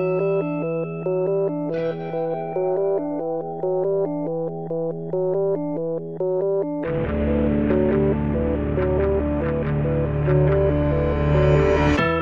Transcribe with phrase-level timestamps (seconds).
[0.00, 0.16] Thank
[2.56, 2.69] you.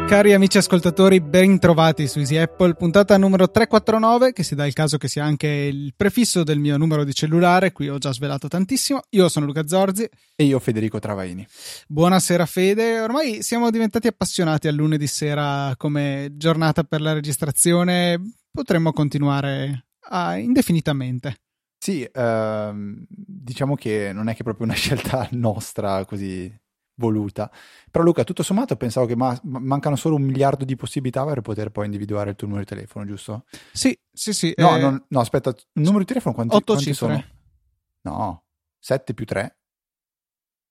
[0.08, 4.72] Cari amici ascoltatori, ben trovati su Easy Apple, puntata numero 349, che si dà il
[4.72, 8.48] caso che sia anche il prefisso del mio numero di cellulare, qui ho già svelato
[8.48, 9.02] tantissimo.
[9.10, 10.08] Io sono Luca Zorzi.
[10.34, 11.46] E io Federico Travaini.
[11.86, 18.18] Buonasera Fede, ormai siamo diventati appassionati al lunedì sera come giornata per la registrazione,
[18.50, 21.36] potremmo continuare a, indefinitamente.
[21.76, 26.50] Sì, ehm, diciamo che non è che proprio una scelta nostra così
[26.98, 27.50] voluta.
[27.90, 31.70] Però Luca, tutto sommato pensavo che ma- mancano solo un miliardo di possibilità per poter
[31.70, 33.44] poi individuare il tuo numero di telefono, giusto?
[33.72, 34.52] Sì, sì, sì.
[34.56, 37.06] No, eh, non, no aspetta, il numero di telefono quanti, 8 quanti cifre.
[37.06, 38.16] sono?
[38.16, 38.44] No,
[38.78, 39.56] 7 più 3.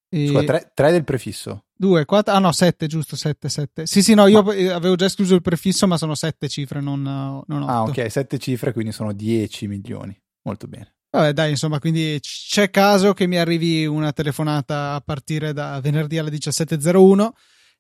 [0.10, 1.66] e- Scusa, 3, 3 del prefisso.
[1.74, 3.86] 2, 4, ah no, 7, giusto, 7, 7.
[3.86, 7.02] Sì, sì, no, io eh, avevo già escluso il prefisso, ma sono 7 cifre, non,
[7.02, 7.72] non 8.
[7.72, 10.20] Ah, ok, 7 cifre, quindi sono 10 milioni.
[10.44, 10.96] Molto bene.
[11.18, 16.18] Vabbè, dai, insomma, quindi c'è caso che mi arrivi una telefonata a partire da venerdì
[16.18, 17.30] alle 17.01.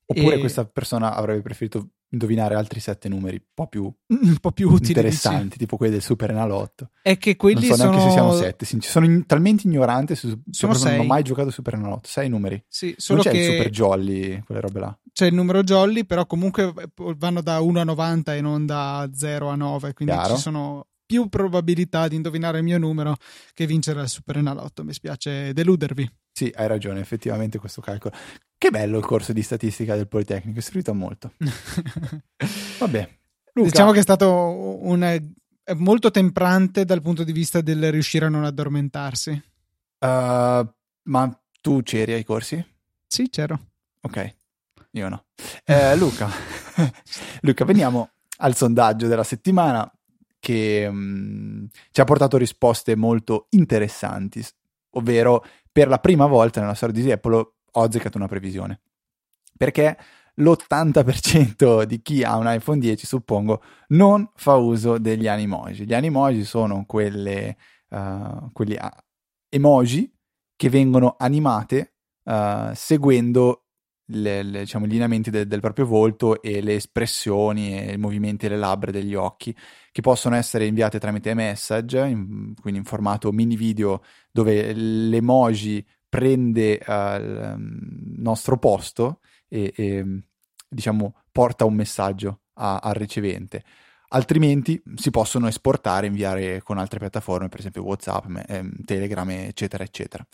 [0.10, 4.52] Oppure E- questa persona avrebbe preferito indovinare altri 7 numeri un po' più Un po'
[4.54, 4.88] più utili.
[4.90, 6.92] interessanti, tipo quelli del Super Enalotto.
[6.94, 7.00] dici.
[7.02, 8.10] È che quelli non so neanche sono...
[8.10, 8.66] se siano 7.
[8.80, 11.08] Sono in- talmente ignorante su, Sono proprio non ho sei.
[11.08, 12.08] mai giocato Super Enalotto.
[12.08, 12.64] 6 numeri.
[12.70, 14.98] Sì, Non solo c'è che il Super Jolly, quelle robe là.
[15.12, 16.74] c'è il numero jolly, però comunque
[17.18, 20.36] vanno da 1 a 90 e non da 0 a 9, quindi Chiaro.
[20.36, 23.16] ci sono più probabilità di indovinare il mio numero
[23.54, 24.84] che vincere il Super Enalotto.
[24.84, 26.08] Mi spiace deludervi.
[26.32, 28.14] Sì, hai ragione, effettivamente questo calcolo.
[28.56, 31.32] Che bello il corso di statistica del Politecnico, è servito molto.
[32.78, 33.10] Vabbè.
[33.54, 34.30] Luca, Diciamo che è stato
[34.84, 39.32] un, è molto temprante dal punto di vista del riuscire a non addormentarsi.
[40.00, 40.68] uh,
[41.04, 42.64] ma tu c'eri ai corsi?
[43.08, 43.60] Sì, c'ero.
[44.02, 44.36] Ok,
[44.92, 45.26] io no.
[45.64, 46.30] Eh, Luca,
[47.42, 49.92] Luca, veniamo al sondaggio della settimana
[50.40, 54.46] che mm, ci ha portato risposte molto interessanti,
[54.92, 58.82] ovvero per la prima volta nella storia di Apple ho azzeccato una previsione.
[59.56, 59.98] Perché
[60.36, 65.86] l'80% di chi ha un iPhone 10, suppongo, non fa uso degli animoji.
[65.86, 67.58] Gli animoji sono quelle,
[67.90, 68.96] uh, quegli ah,
[69.50, 70.12] emoji
[70.56, 71.94] che vengono animate
[72.24, 73.67] uh, seguendo
[74.08, 78.48] le- le- diciamo, i lineamenti del, del proprio volto e le espressioni e i movimenti
[78.48, 79.56] delle labbra e degli occhi,
[79.92, 86.80] che possono essere inviate tramite message, in- quindi in formato mini video, dove l'emoji prende
[86.86, 86.92] uh,
[87.22, 87.80] il um,
[88.18, 90.06] nostro posto e, e,
[90.70, 93.64] diciamo porta un messaggio a- al ricevente.
[94.10, 99.84] Altrimenti si possono esportare e inviare con altre piattaforme, per esempio WhatsApp, ehm, Telegram, eccetera,
[99.84, 100.26] eccetera.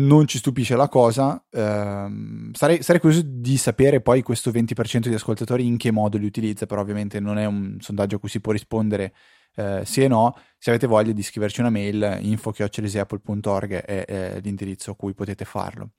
[0.00, 5.14] Non ci stupisce la cosa, ehm, sarei, sarei curioso di sapere poi questo 20% di
[5.14, 8.40] ascoltatori in che modo li utilizza, però ovviamente non è un sondaggio a cui si
[8.40, 9.12] può rispondere
[9.56, 10.34] eh, sì e no.
[10.58, 15.90] Se avete voglia di scriverci una mail, info.apple.org è, è l'indirizzo a cui potete farlo.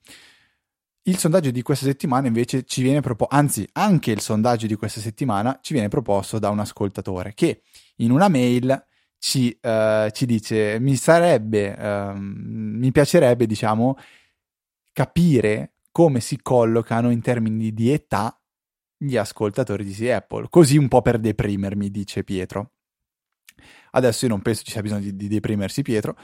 [1.02, 5.00] Il sondaggio di questa settimana invece ci viene proposto, anzi anche il sondaggio di questa
[5.00, 7.62] settimana ci viene proposto da un ascoltatore che
[7.96, 8.84] in una mail
[9.22, 12.34] ci, eh, ci dice mi sarebbe, ehm,
[12.74, 13.96] mi piacerebbe diciamo
[14.92, 18.36] capire come si collocano in termini di età
[18.96, 22.72] gli ascoltatori di Apple, così un po' per deprimermi, dice Pietro.
[23.92, 26.16] Adesso io non penso ci sia bisogno di, di deprimersi Pietro,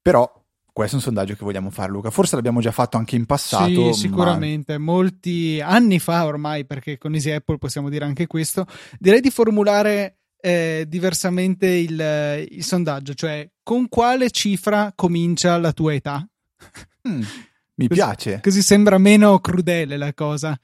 [0.00, 0.28] però
[0.72, 2.10] questo è un sondaggio che vogliamo fare, Luca.
[2.10, 3.66] Forse l'abbiamo già fatto anche in passato.
[3.66, 4.78] Sì, ma- sicuramente.
[4.78, 8.66] Molti anni fa ormai, perché con Easy Apple possiamo dire anche questo,
[8.98, 15.94] direi di formulare eh, diversamente il, il sondaggio, cioè con quale cifra comincia la tua
[15.94, 16.26] età?
[17.08, 17.20] Mm,
[17.76, 18.40] mi Così- piace.
[18.42, 20.58] Così sembra meno crudele la cosa.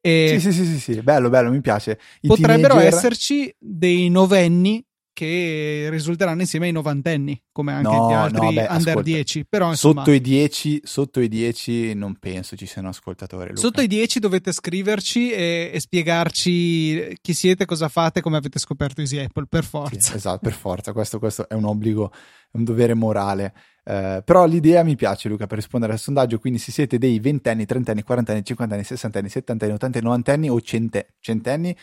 [0.00, 1.98] E Sì, sì, sì, sì, sì, bello, bello, mi piace.
[2.20, 8.12] I potrebbero teenager- esserci dei novenni che risulteranno insieme ai novantenni, come anche No, gli
[8.12, 9.46] altri no, beh, under ascolta, 10.
[9.48, 13.48] Però insomma, Sotto i 10, sotto i 10 non penso ci siano ascoltatori.
[13.50, 13.60] Luca.
[13.60, 19.00] Sotto i 10 dovete scriverci e, e spiegarci chi siete, cosa fate, come avete scoperto
[19.00, 20.14] Easy Apple, per Sì, forza.
[20.16, 23.52] esatto, per forza, questo, questo è un obbligo, è un dovere morale.
[23.84, 26.38] Eh, però l'idea mi piace, Luca, per rispondere al sondaggio.
[26.38, 31.76] Quindi, se siete dei ventenni, trentenni, quarantenni, cinquantenni, sessantenni, settantenni, ottantenni, novantenni o cente- centenni,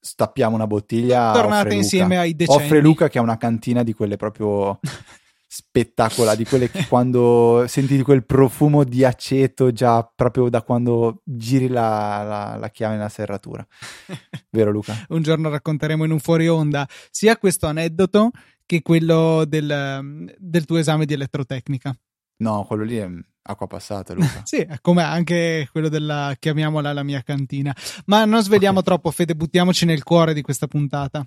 [0.00, 1.32] stappiamo una bottiglia.
[1.32, 1.74] Tornate offre Luca.
[1.74, 2.62] insieme ai decenni.
[2.64, 4.78] Offre Luca che ha una cantina di quelle proprio
[5.50, 11.68] spettacola, di quelle che quando senti quel profumo di aceto già proprio da quando giri
[11.68, 13.66] la, la- la chiave nella serratura.
[14.50, 14.94] Vero Luca?
[15.08, 18.30] Un giorno racconteremo in un fuori onda sia questo aneddoto
[18.66, 21.96] che quello del, del tuo esame di elettrotecnica.
[22.40, 23.08] No, quello lì è
[23.48, 24.42] acqua passata, Luca.
[24.46, 27.74] Sì, come anche quello della, chiamiamola la mia cantina.
[28.06, 28.84] Ma non sveliamo Ok.
[28.84, 31.26] troppo, Fede, buttiamoci nel cuore di questa puntata.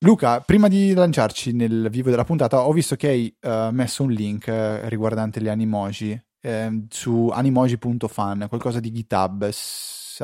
[0.00, 4.10] Luca, prima di lanciarci nel vivo della puntata, ho visto che hai uh, messo un
[4.10, 9.48] link uh, riguardante le animoji eh, su animoji.fan, qualcosa di GitHub.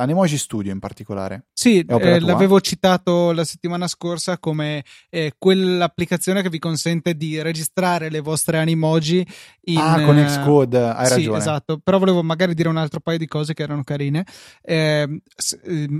[0.00, 1.46] Animoji Studio in particolare.
[1.52, 8.10] Sì, eh, l'avevo citato la settimana scorsa come eh, quell'applicazione che vi consente di registrare
[8.10, 9.26] le vostre Animoji
[9.64, 11.38] in, Ah, con Xcode, hai sì, ragione.
[11.38, 14.24] esatto, però volevo magari dire un altro paio di cose che erano carine.
[14.62, 15.20] Eh,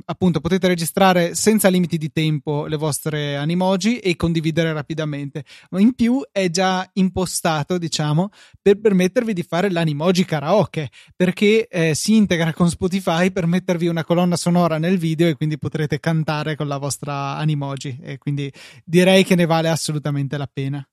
[0.05, 5.44] appunto, potete registrare senza limiti di tempo le vostre Animoji e condividere rapidamente.
[5.71, 8.31] Ma in più è già impostato, diciamo,
[8.61, 14.05] per permettervi di fare l'Animoji karaoke, perché eh, si integra con Spotify per mettervi una
[14.05, 18.52] colonna sonora nel video e quindi potrete cantare con la vostra Animoji e quindi
[18.84, 20.87] direi che ne vale assolutamente la pena.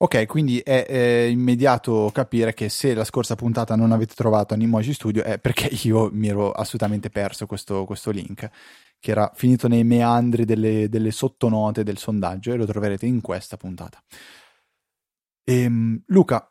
[0.00, 4.92] Ok, quindi è, è, immediato capire che se la scorsa puntata non avete trovato Animoji
[4.92, 8.48] Studio è perché io mi ero assolutamente perso questo, questo link
[9.00, 13.56] che era finito nei meandri delle, delle, sottonote del sondaggio e lo troverete in questa
[13.56, 14.00] puntata.
[15.44, 16.48] Ehm, Luca,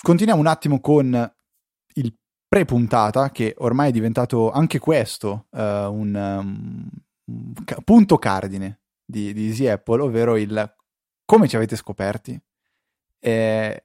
[0.00, 1.32] continuiamo un attimo con
[2.48, 6.88] pre-puntata, che ormai è diventato anche questo uh, un, um,
[7.24, 7.52] un,
[7.84, 10.74] punto cardine di, di Easy Apple, ovvero il
[11.24, 12.40] come ci avete scoperti.
[13.18, 13.82] È,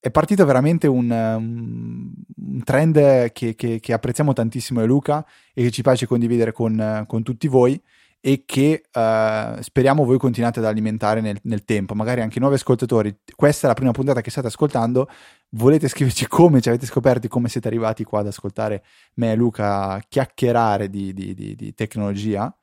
[0.00, 5.64] è partito veramente un, um, un trend che, che, che, apprezziamo tantissimo e Luca e
[5.64, 7.80] che ci piace condividere con, con tutti voi
[8.20, 13.14] e che uh, speriamo voi continuate ad alimentare nel, nel, tempo, magari anche nuovi ascoltatori.
[13.34, 15.08] Questa è la prima puntata che state ascoltando.
[15.50, 18.84] Volete scriverci come ci avete scoperti, come siete arrivati qua ad ascoltare
[19.14, 22.54] me e Luca chiacchierare di, di, di, di tecnologia?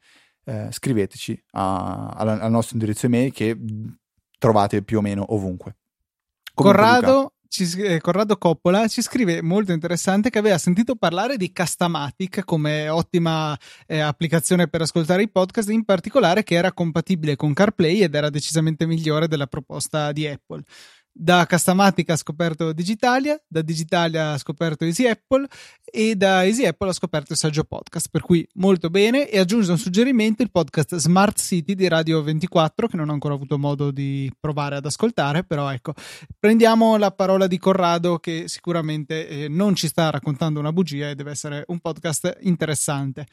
[0.46, 3.58] Eh, scriveteci a, a, al nostro indirizzo email che
[4.38, 5.78] trovate più o meno ovunque.
[6.54, 11.38] Comunque, Corrado, Luca, ci, eh, Corrado Coppola ci scrive molto interessante che aveva sentito parlare
[11.38, 13.58] di Castamatic come ottima
[13.88, 18.30] eh, applicazione per ascoltare i podcast, in particolare che era compatibile con CarPlay ed era
[18.30, 20.64] decisamente migliore della proposta di Apple.
[21.16, 25.48] Da Castamatic ha scoperto Digitalia, da Digitalia ha scoperto Easy Apple
[25.84, 29.30] e da Easy Apple ha scoperto il Saggio Podcast, per cui molto bene.
[29.30, 33.36] E aggiunge un suggerimento il podcast Smart City di Radio 24 che non ho ancora
[33.36, 35.94] avuto modo di provare ad ascoltare, però ecco,
[36.40, 41.16] prendiamo la parola di Corrado che sicuramente eh, non ci sta raccontando una bugia e
[41.16, 43.28] deve essere un podcast interessante.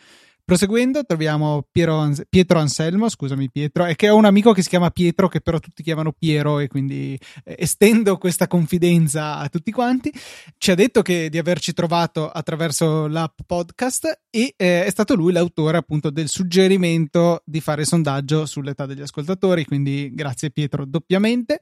[0.50, 4.91] Proseguendo, troviamo Piero, Pietro Anselmo, scusami Pietro, e che ho un amico che si chiama
[4.91, 10.12] Pietro, che però tutti chiamano Piero, e quindi eh, estendo questa confidenza a tutti quanti.
[10.58, 15.32] Ci ha detto che di averci trovato attraverso l'app podcast e eh, è stato lui
[15.32, 21.61] l'autore appunto del suggerimento di fare sondaggio sull'età degli ascoltatori, quindi grazie Pietro doppiamente.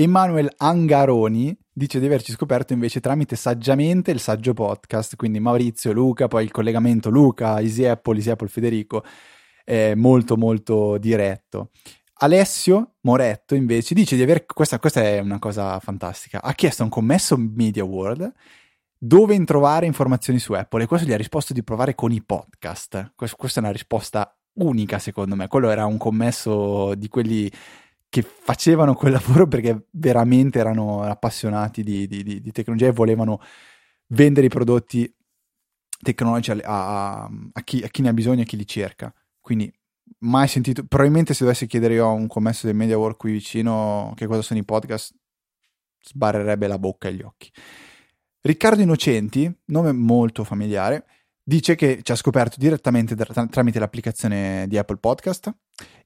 [0.00, 6.28] Emanuel Angaroni dice di averci scoperto invece tramite saggiamente il saggio podcast, quindi Maurizio, Luca,
[6.28, 9.02] poi il collegamento Luca, Easy Apple, Easy Apple Federico,
[9.64, 11.70] è molto molto diretto.
[12.20, 16.90] Alessio Moretto invece dice di aver, questa, questa è una cosa fantastica, ha chiesto un
[16.90, 18.32] commesso Media World
[18.96, 23.14] dove trovare informazioni su Apple e questo gli ha risposto di provare con i podcast.
[23.16, 27.50] Questa è una risposta unica secondo me, quello era un commesso di quelli
[28.08, 33.40] che facevano quel lavoro perché veramente erano appassionati di, di, di, di tecnologia e volevano
[34.08, 35.12] vendere i prodotti
[36.00, 39.12] tecnologici a, a, a, chi, a, chi, ne ha bisogno e a chi li cerca.
[39.40, 39.72] Quindi
[40.20, 44.12] mai sentito, probabilmente se dovessi chiedere io a un commesso del Media World qui vicino
[44.16, 45.14] che cosa sono i podcast,
[46.00, 47.50] sbarrerebbe la bocca e gli occhi.
[48.40, 51.04] Riccardo Innocenti, nome molto familiare,
[51.42, 55.52] dice che ci ha scoperto direttamente tramite l'applicazione di Apple Podcast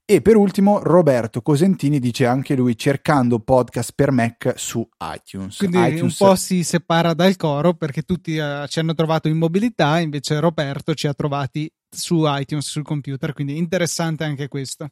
[0.04, 5.56] e per ultimo Roberto Cosentini dice anche lui cercando podcast per Mac su iTunes.
[5.56, 6.18] Quindi iTunes...
[6.18, 10.40] un po' si separa dal coro perché tutti uh, ci hanno trovato in mobilità, invece
[10.40, 14.90] Roberto ci ha trovati su iTunes sul computer, quindi interessante anche questo.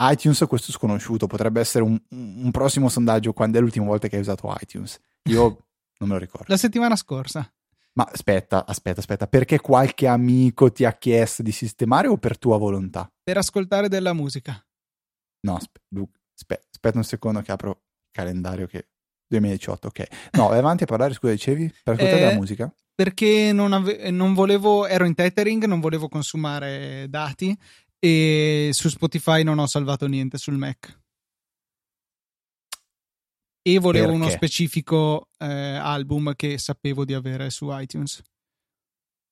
[0.00, 4.22] iTunes questo sconosciuto, potrebbe essere un, un prossimo sondaggio quando è l'ultima volta che hai
[4.22, 4.98] usato iTunes.
[5.24, 5.42] Io
[5.98, 6.46] non me lo ricordo.
[6.48, 7.50] La settimana scorsa.
[7.94, 12.56] Ma aspetta, aspetta, aspetta, perché qualche amico ti ha chiesto di sistemare o per tua
[12.56, 13.10] volontà?
[13.22, 14.64] Per ascoltare della musica.
[15.46, 17.76] No, aspetta, aspetta un secondo che apro il
[18.10, 18.88] calendario che
[19.26, 20.06] 2018, ok.
[20.32, 21.68] No, vai avanti a parlare, scusa, dicevi?
[21.82, 22.74] Per ascoltare eh, della musica?
[22.94, 27.56] Perché non, ave- non volevo, ero in tethering, non volevo consumare dati
[27.98, 31.01] e su Spotify non ho salvato niente sul Mac
[33.62, 34.20] e volevo Perché?
[34.20, 38.20] uno specifico eh, album che sapevo di avere su iTunes.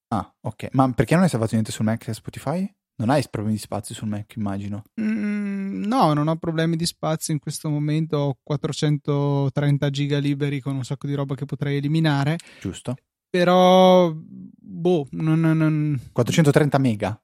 [0.09, 0.69] Ah, ok.
[0.73, 2.75] Ma perché non hai salvato niente sul Mac e Spotify?
[2.97, 4.83] Non hai problemi di spazio sul Mac, immagino.
[5.01, 8.17] Mm, no, non ho problemi di spazio in questo momento.
[8.17, 12.37] Ho 430 giga liberi con un sacco di roba che potrei eliminare.
[12.61, 12.97] Giusto.
[13.29, 16.01] Però, boh, non, non...
[16.13, 17.21] 430 mega?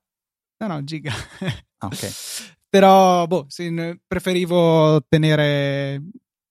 [0.59, 1.13] No, no, giga.
[1.79, 2.11] ah, ok.
[2.69, 3.73] Però, boh, sì,
[4.07, 6.03] preferivo tenere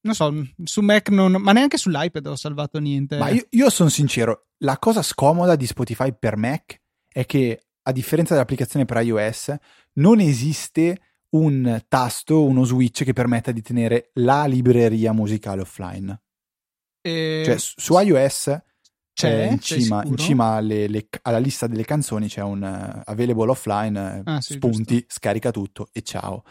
[0.05, 0.31] non so,
[0.63, 3.17] su Mac non, ma neanche sull'iPad ho salvato niente.
[3.17, 7.91] Ma io, io sono sincero, la cosa scomoda di Spotify per Mac è che, a
[7.91, 9.55] differenza dell'applicazione per iOS,
[9.93, 16.21] non esiste un tasto, uno switch che permetta di tenere la libreria musicale offline.
[17.01, 17.41] E...
[17.43, 18.61] Cioè, su iOS
[19.11, 23.49] c'è in cima, in cima alle, le, alla lista delle canzoni c'è un uh, available
[23.49, 25.07] offline, ah, sì, spunti, giusto.
[25.07, 26.43] scarica tutto e ciao.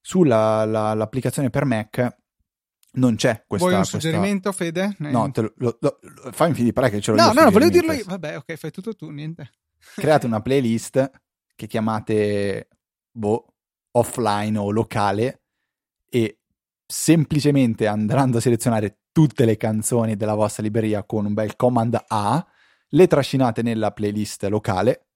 [0.00, 2.20] Sull'applicazione per Mac
[2.92, 3.68] non c'è questa.
[3.68, 4.00] Vuoi un questa...
[4.00, 4.96] suggerimento, Fede?
[4.98, 5.98] No, lo, lo, lo,
[6.32, 8.04] fammi finire di parlare che ce l'ho No, no, volevo dirlo io.
[8.06, 9.50] Vabbè, ok, fai tutto tu, niente.
[9.96, 11.10] Create una playlist
[11.54, 12.68] che chiamate
[13.10, 13.54] boh,
[13.92, 15.42] offline o locale
[16.08, 16.40] e
[16.86, 22.46] semplicemente andando a selezionare tutte le canzoni della vostra libreria con un bel command A,
[22.88, 25.11] le trascinate nella playlist locale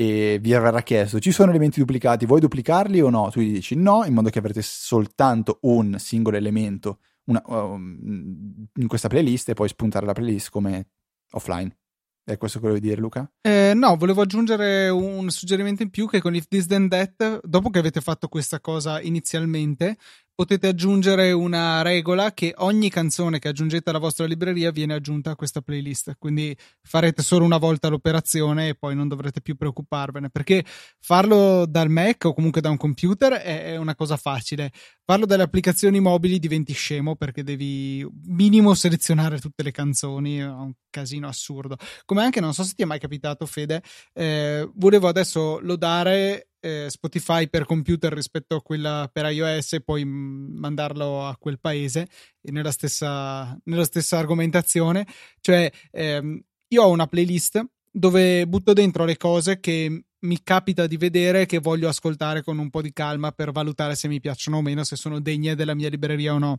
[0.00, 3.28] e vi verrà chiesto ci sono elementi duplicati, vuoi duplicarli o no?
[3.30, 8.86] Tu gli dici no, in modo che avrete soltanto un singolo elemento una, um, in
[8.86, 10.86] questa playlist e poi spuntare la playlist come
[11.32, 11.76] offline.
[12.24, 13.30] È questo che volevi dire, Luca?
[13.42, 17.68] Eh, no, volevo aggiungere un suggerimento in più che con If This Then That, dopo
[17.68, 19.98] che avete fatto questa cosa inizialmente,
[20.40, 25.36] potete aggiungere una regola che ogni canzone che aggiungete alla vostra libreria viene aggiunta a
[25.36, 26.14] questa playlist.
[26.18, 30.30] Quindi farete solo una volta l'operazione e poi non dovrete più preoccuparvene.
[30.30, 30.64] Perché
[30.98, 34.72] farlo dal Mac o comunque da un computer è una cosa facile.
[35.04, 40.38] Farlo dalle applicazioni mobili diventi scemo perché devi minimo selezionare tutte le canzoni.
[40.38, 41.76] È un casino assurdo.
[42.06, 43.82] Come anche, non so se ti è mai capitato, Fede,
[44.14, 50.04] eh, volevo adesso lodare eh, Spotify per computer rispetto a quella per iOS e poi
[50.04, 52.08] mandarlo a quel paese
[52.42, 55.06] nella stessa, nella stessa argomentazione.
[55.40, 60.96] Cioè, ehm, io ho una playlist dove butto dentro le cose che mi capita di
[60.96, 64.62] vedere che voglio ascoltare con un po' di calma per valutare se mi piacciono o
[64.62, 66.58] meno, se sono degne della mia libreria o no.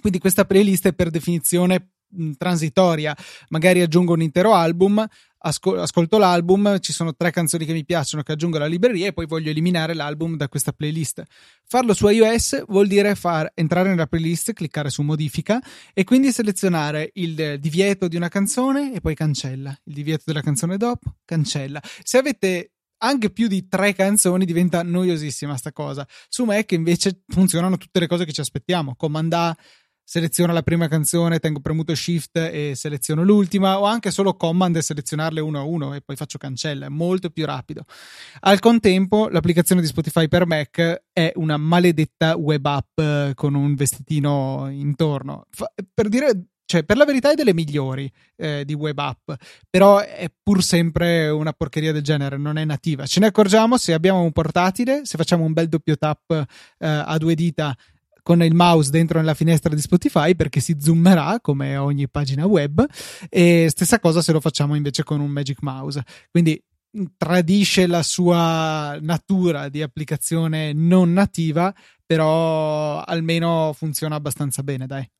[0.00, 1.94] Quindi questa playlist è per definizione
[2.36, 3.16] transitoria,
[3.48, 5.04] magari aggiungo un intero album,
[5.38, 9.12] ascol- ascolto l'album, ci sono tre canzoni che mi piacciono che aggiungo alla libreria e
[9.12, 11.22] poi voglio eliminare l'album da questa playlist.
[11.64, 15.60] Farlo su iOS vuol dire far entrare nella playlist, cliccare su modifica
[15.92, 20.76] e quindi selezionare il divieto di una canzone e poi cancella, il divieto della canzone
[20.76, 21.80] dopo, cancella.
[22.02, 26.06] Se avete anche più di tre canzoni diventa noiosissima sta cosa.
[26.28, 28.96] Su Mac invece funzionano tutte le cose che ci aspettiamo.
[28.96, 29.56] Comanda
[30.08, 34.80] seleziono la prima canzone, tengo premuto shift e seleziono l'ultima, o anche solo command e
[34.80, 37.84] selezionarle uno a uno e poi faccio cancella, è molto più rapido.
[38.40, 43.74] Al contempo, l'applicazione di Spotify per Mac è una maledetta web app eh, con un
[43.74, 45.44] vestitino intorno.
[45.50, 49.30] Fa, per dire cioè per la verità è delle migliori eh, di web app,
[49.68, 53.04] però è pur sempre una porcheria del genere, non è nativa.
[53.04, 57.16] Ce ne accorgiamo se abbiamo un portatile, se facciamo un bel doppio tap eh, a
[57.18, 57.76] due dita
[58.28, 62.86] con il mouse dentro nella finestra di Spotify perché si zoomerà come ogni pagina web
[63.30, 66.04] e stessa cosa se lo facciamo invece con un Magic Mouse.
[66.30, 66.62] Quindi
[66.94, 75.10] mm, tradisce la sua natura di applicazione non nativa, però almeno funziona abbastanza bene, dai.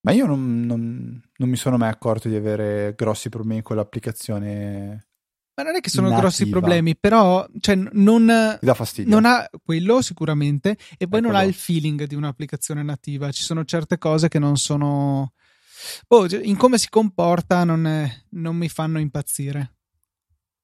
[0.00, 5.07] Ma io non, non, non mi sono mai accorto di avere grossi problemi con l'applicazione
[5.58, 6.22] ma non è che sono nativa.
[6.22, 8.24] grossi problemi, però cioè, non,
[9.06, 13.32] non ha quello sicuramente e poi non ha il feeling di un'applicazione nativa.
[13.32, 15.32] Ci sono certe cose che non sono...
[16.06, 19.72] Boh, cioè, in come si comporta non, è, non mi fanno impazzire.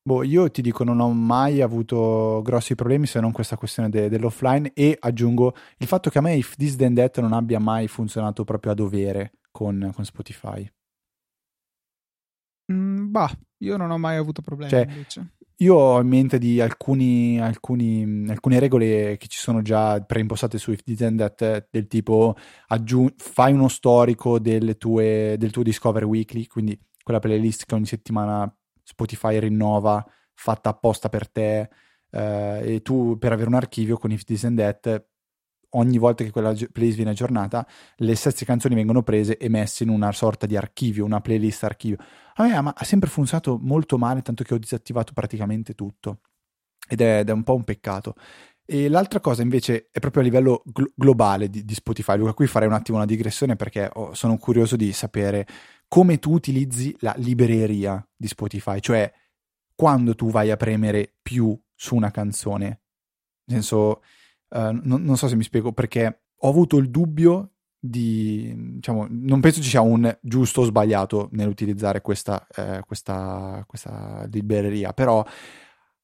[0.01, 4.09] Boh, io ti dico, non ho mai avuto grossi problemi se non questa questione de-
[4.09, 7.89] dell'offline e aggiungo il fatto che a me If This Then That non abbia mai
[7.89, 10.71] funzionato proprio a dovere con, con Spotify.
[12.73, 14.87] Mm, bah, io non ho mai avuto problemi cioè.
[15.59, 20.73] Io ho in mente di alcuni, alcuni, alcune regole che ci sono già preimpostate su
[20.73, 22.37] If That del tipo
[22.69, 24.41] aggiung- fai uno storico
[24.79, 28.53] tue, del tuo Discover Weekly, quindi quella playlist che ogni settimana
[28.83, 30.05] Spotify rinnova,
[30.35, 31.71] fatta apposta per te,
[32.11, 35.05] eh, e tu per avere un archivio con If This and That
[35.75, 37.67] ogni volta che quella playlist viene aggiornata,
[37.97, 41.99] le stesse canzoni vengono prese e messe in una sorta di archivio, una playlist archivio.
[42.35, 46.21] A me ha sempre funzionato molto male, tanto che ho disattivato praticamente tutto.
[46.89, 48.15] Ed è, ed è un po' un peccato.
[48.67, 52.17] E l'altra cosa invece è proprio a livello glo- globale di, di, Spotify.
[52.17, 55.47] Luca, qui farei un attimo una digressione perché oh, sono curioso di sapere
[55.87, 59.13] come tu utilizzi la libreria di Spotify, cioè
[59.75, 62.67] quando tu vai a premere più su una canzone.
[63.47, 64.03] Nel senso,
[64.55, 69.41] uh, non, non so se mi spiego perché ho avuto il dubbio di, diciamo, non
[69.41, 75.23] penso ci sia un giusto o sbagliato nell'utilizzare questa, eh, questa, questa libreria, però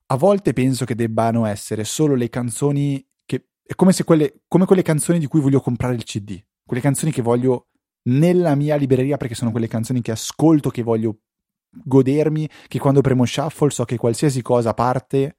[0.07, 4.67] a volte penso che debbano essere solo le canzoni che è come se quelle, come
[4.67, 7.69] quelle canzoni di cui voglio comprare il CD, quelle canzoni che voglio
[8.03, 11.21] nella mia libreria perché sono quelle canzoni che ascolto, che voglio
[11.71, 15.39] godermi, che quando premo shuffle so che qualsiasi cosa parte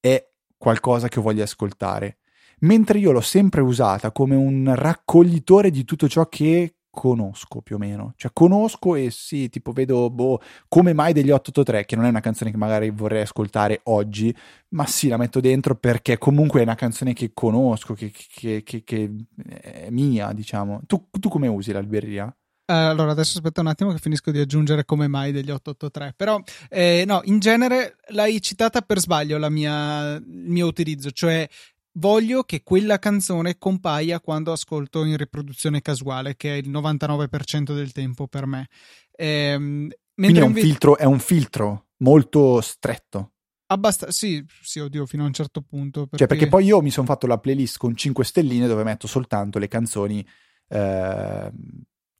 [0.00, 2.18] è qualcosa che voglio ascoltare.
[2.60, 7.78] Mentre io l'ho sempre usata come un raccoglitore di tutto ciò che conosco più o
[7.78, 8.14] meno.
[8.16, 12.20] Cioè, conosco e sì, tipo vedo, boh, come mai degli 883, che non è una
[12.20, 14.34] canzone che magari vorrei ascoltare oggi,
[14.70, 18.82] ma sì, la metto dentro perché comunque è una canzone che conosco, che, che, che,
[18.82, 19.14] che
[19.60, 20.80] è mia, diciamo.
[20.86, 22.34] Tu, tu come usi l'alberia?
[22.68, 26.14] Uh, allora, adesso aspetta un attimo che finisco di aggiungere come mai degli 883.
[26.16, 31.48] Però, eh, no, in genere l'hai citata per sbaglio la mia, il mio utilizzo, cioè
[31.92, 37.92] voglio che quella canzone compaia quando ascolto in riproduzione casuale, che è il 99% del
[37.92, 38.66] tempo per me.
[39.12, 40.66] Ehm, Quindi è un, invece...
[40.66, 43.32] filtro, è un filtro molto stretto.
[43.68, 46.06] Abbastanza, sì, sì, oddio, fino a un certo punto.
[46.06, 46.16] Perché...
[46.18, 49.60] Cioè, perché poi io mi sono fatto la playlist con 5 stelline dove metto soltanto
[49.60, 50.26] le canzoni
[50.68, 51.52] eh,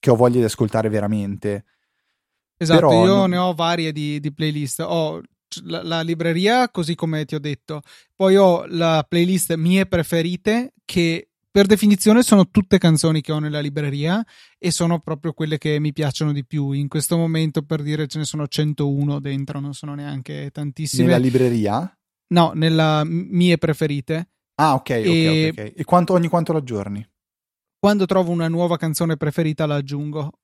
[0.07, 1.65] che ho voglia di ascoltare veramente.
[2.57, 3.31] Esatto, Però io non...
[3.31, 4.79] ne ho varie di, di playlist.
[4.81, 5.21] Ho
[5.65, 7.83] la, la, libreria, così come ti ho detto.
[8.15, 13.59] Poi ho la playlist mie preferite, che per definizione sono tutte canzoni che ho nella
[13.59, 14.25] libreria
[14.59, 16.71] e sono proprio quelle che mi piacciono di più.
[16.71, 21.05] In questo momento, per dire, ce ne sono 101 dentro, non sono neanche tantissime.
[21.05, 21.99] Nella libreria?
[22.29, 24.29] No, nella mie preferite.
[24.55, 25.49] Ah, ok, ok, e...
[25.51, 25.73] ok.
[25.75, 27.05] E quanto, ogni quanto la aggiorni?
[27.87, 30.41] Quando trovo una nuova canzone preferita la aggiungo.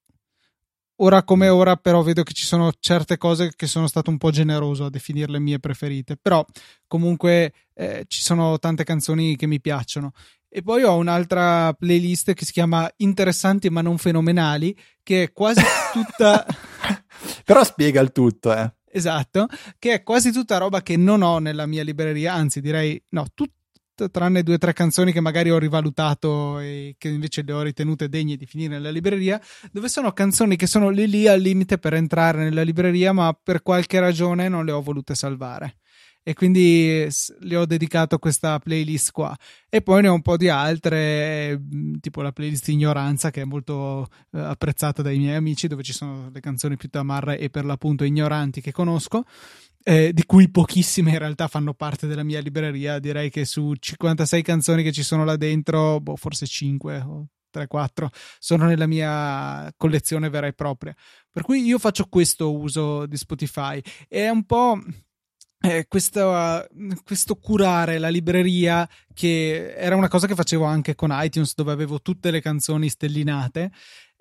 [0.98, 1.52] Ora come mm.
[1.52, 4.90] ora, però, vedo che ci sono certe cose che sono stato un po' generoso a
[4.90, 6.16] definire le mie preferite.
[6.16, 6.46] Però,
[6.86, 10.12] comunque, eh, ci sono tante canzoni che mi piacciono.
[10.48, 15.62] E poi ho un'altra playlist che si chiama Interessanti ma non fenomenali, che è quasi
[15.92, 16.46] tutta.
[17.44, 18.72] però spiega il tutto, eh.
[18.88, 19.48] Esatto,
[19.80, 23.61] che è quasi tutta roba che non ho nella mia libreria, anzi direi no, tut-
[24.10, 28.08] tranne due o tre canzoni che magari ho rivalutato e che invece le ho ritenute
[28.08, 31.94] degne di finire nella libreria, dove sono canzoni che sono lì lì al limite per
[31.94, 35.76] entrare nella libreria, ma per qualche ragione non le ho volute salvare.
[36.24, 37.08] E quindi
[37.40, 39.36] le ho dedicato questa playlist qua.
[39.68, 41.60] E poi ne ho un po' di altre,
[42.00, 46.30] tipo la playlist Ignoranza, che è molto eh, apprezzata dai miei amici, dove ci sono
[46.32, 49.24] le canzoni più tamarre e per l'appunto ignoranti che conosco
[49.84, 52.98] eh, di cui pochissime in realtà fanno parte della mia libreria.
[52.98, 58.06] Direi che su 56 canzoni che ci sono là dentro, boh, forse 5 o 3-4
[58.38, 60.94] sono nella mia collezione vera e propria.
[61.30, 63.80] Per cui io faccio questo uso di Spotify.
[64.08, 64.78] È un po'.
[65.64, 66.66] Eh, questo,
[67.04, 72.02] questo, curare la libreria che era una cosa che facevo anche con iTunes dove avevo
[72.02, 73.70] tutte le canzoni stellinate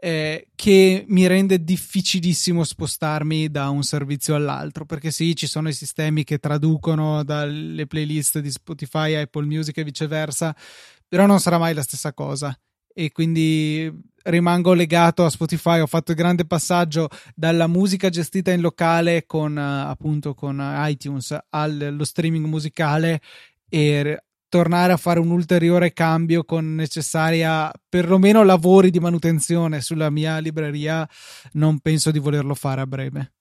[0.04, 5.74] eh, che mi rende difficilissimo spostarmi da un servizio all'altro perché sì ci sono i
[5.74, 10.56] sistemi che traducono dalle playlist di Spotify a Apple Music e viceversa
[11.12, 12.58] però non sarà mai la stessa cosa.
[12.94, 13.92] E quindi
[14.24, 15.80] rimango legato a Spotify.
[15.80, 22.06] Ho fatto il grande passaggio dalla musica gestita in locale con appunto con iTunes allo
[22.06, 23.20] streaming musicale
[23.68, 30.40] e tornare a fare un ulteriore cambio con necessaria perlomeno lavori di manutenzione sulla mia
[30.40, 31.08] libreria,
[31.54, 33.32] non penso di volerlo fare a breve.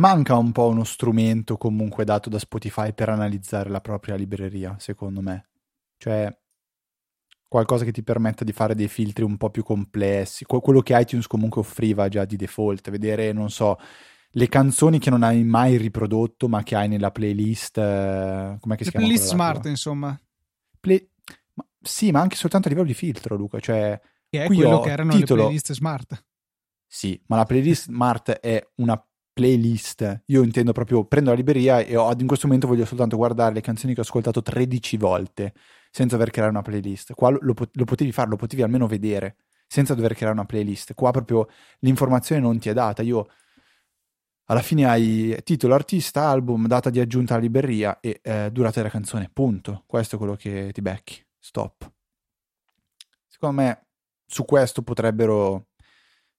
[0.00, 5.20] Manca un po' uno strumento comunque dato da Spotify per analizzare la propria libreria, secondo
[5.20, 5.50] me.
[5.96, 6.36] Cioè,
[7.46, 11.28] qualcosa che ti permetta di fare dei filtri un po' più complessi, quello che iTunes
[11.28, 13.78] comunque offriva già di default, vedere, non so,
[14.36, 17.78] le canzoni che non hai mai riprodotto, ma che hai nella playlist.
[17.78, 19.06] Eh, com'è che si chiama?
[19.06, 20.20] Playlist smart, insomma.
[20.80, 21.08] Play...
[21.54, 23.60] Ma, sì, ma anche soltanto a livello di filtro, Luca.
[23.60, 25.42] Cioè, che è quello che erano titolo...
[25.42, 26.24] le playlist smart.
[26.86, 29.00] Sì, ma la playlist smart è una
[29.32, 30.22] playlist.
[30.26, 33.60] Io intendo proprio prendo la libreria e ho, in questo momento voglio soltanto guardare le
[33.60, 35.54] canzoni che ho ascoltato 13 volte
[35.90, 37.14] senza dover creare una playlist.
[37.14, 40.94] Qua lo, lo potevi fare, lo potevi almeno vedere senza dover creare una playlist.
[40.94, 41.48] Qua proprio
[41.80, 43.02] l'informazione non ti è data.
[43.02, 43.28] Io
[44.46, 48.90] alla fine hai titolo, artista, album, data di aggiunta alla libreria e eh, durata della
[48.90, 49.84] canzone, punto.
[49.86, 51.24] Questo è quello che ti becchi.
[51.38, 51.90] Stop.
[53.26, 53.86] Secondo me
[54.26, 55.68] su questo potrebbero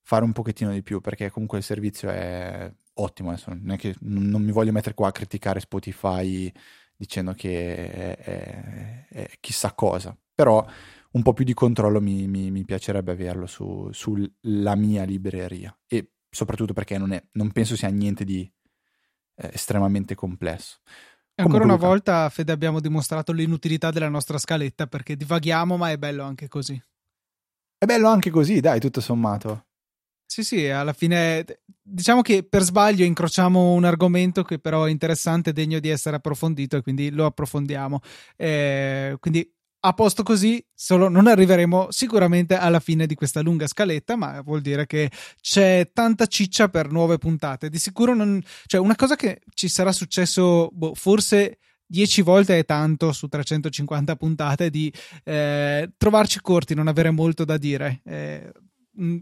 [0.02, 3.30] fare un pochettino di più perché comunque il servizio è ottimo.
[3.30, 6.52] Adesso non, è che, non mi voglio mettere qua a criticare Spotify
[6.96, 10.66] dicendo che è, è, è chissà cosa, però
[11.12, 16.15] un po' più di controllo mi, mi, mi piacerebbe averlo su, sulla mia libreria e
[16.36, 18.52] soprattutto perché non, è, non penso sia niente di
[19.36, 20.80] eh, estremamente complesso.
[21.34, 25.92] E ancora una Luca, volta, Fede, abbiamo dimostrato l'inutilità della nostra scaletta perché divaghiamo, ma
[25.92, 26.82] è bello anche così.
[27.78, 29.66] È bello anche così, dai, tutto sommato.
[30.26, 31.46] Sì, sì, alla fine
[31.82, 36.78] diciamo che per sbaglio incrociamo un argomento che però è interessante, degno di essere approfondito
[36.78, 38.02] e quindi lo approfondiamo.
[38.36, 39.50] Eh, quindi
[39.86, 44.62] a posto così, solo non arriveremo sicuramente alla fine di questa lunga scaletta, ma vuol
[44.62, 47.70] dire che c'è tanta ciccia per nuove puntate.
[47.70, 48.42] Di sicuro non.
[48.66, 54.16] Cioè, una cosa che ci sarà successo, boh, forse 10 volte è tanto su 350
[54.16, 54.92] puntate di
[55.24, 58.02] eh, trovarci corti, non avere molto da dire.
[58.04, 58.52] Eh,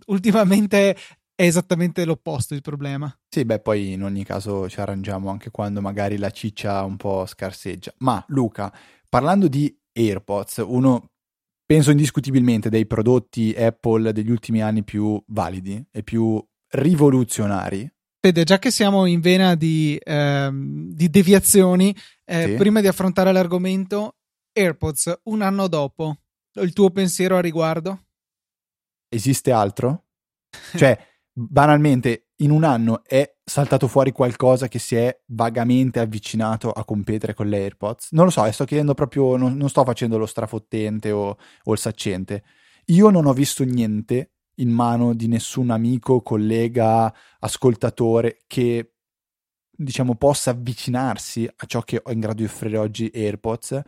[0.05, 0.95] ultimamente
[1.35, 3.13] è esattamente l'opposto il problema.
[3.27, 7.25] Sì, beh, poi in ogni caso ci arrangiamo anche quando magari la ciccia un po'
[7.25, 7.93] scarseggia.
[7.97, 8.73] Ma Luca,
[9.09, 11.09] parlando di AirPods, uno
[11.65, 17.89] penso indiscutibilmente dei prodotti Apple degli ultimi anni più validi e più rivoluzionari.
[18.19, 22.53] Fede, già che siamo in vena di, ehm, di deviazioni, eh, sì.
[22.55, 24.15] prima di affrontare l'argomento,
[24.53, 26.19] AirPods un anno dopo,
[26.53, 28.05] il tuo pensiero a riguardo?
[29.09, 30.05] Esiste altro?
[30.77, 30.97] cioè,
[31.33, 37.33] banalmente, in un anno è saltato fuori qualcosa che si è vagamente avvicinato a competere
[37.33, 38.11] con le AirPods?
[38.11, 41.77] Non lo so, sto chiedendo proprio, non, non sto facendo lo strafottente o, o il
[41.77, 42.43] saccente.
[42.87, 48.93] Io non ho visto niente in mano di nessun amico, collega, ascoltatore che
[49.75, 53.81] diciamo possa avvicinarsi a ciò che ho in grado di offrire oggi AirPods,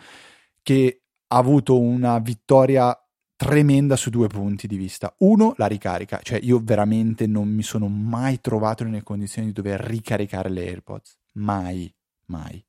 [0.62, 2.98] che ha avuto una vittoria
[3.36, 5.14] tremenda su due punti di vista.
[5.20, 9.80] Uno, la ricarica, cioè io veramente non mi sono mai trovato nelle condizioni di dover
[9.82, 11.94] ricaricare le AirPods, mai,
[12.28, 12.64] mai.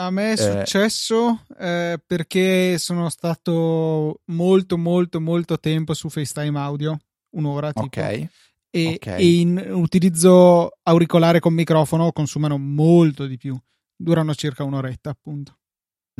[0.00, 6.58] A me è eh, successo eh, perché sono stato molto, molto, molto tempo su FaceTime
[6.58, 6.96] audio,
[7.30, 7.86] un'ora tipo.
[7.86, 8.28] Ok.
[8.70, 9.20] E, okay.
[9.20, 13.58] e in utilizzo auricolare con microfono consumano molto di più,
[13.96, 15.58] durano circa un'oretta, appunto.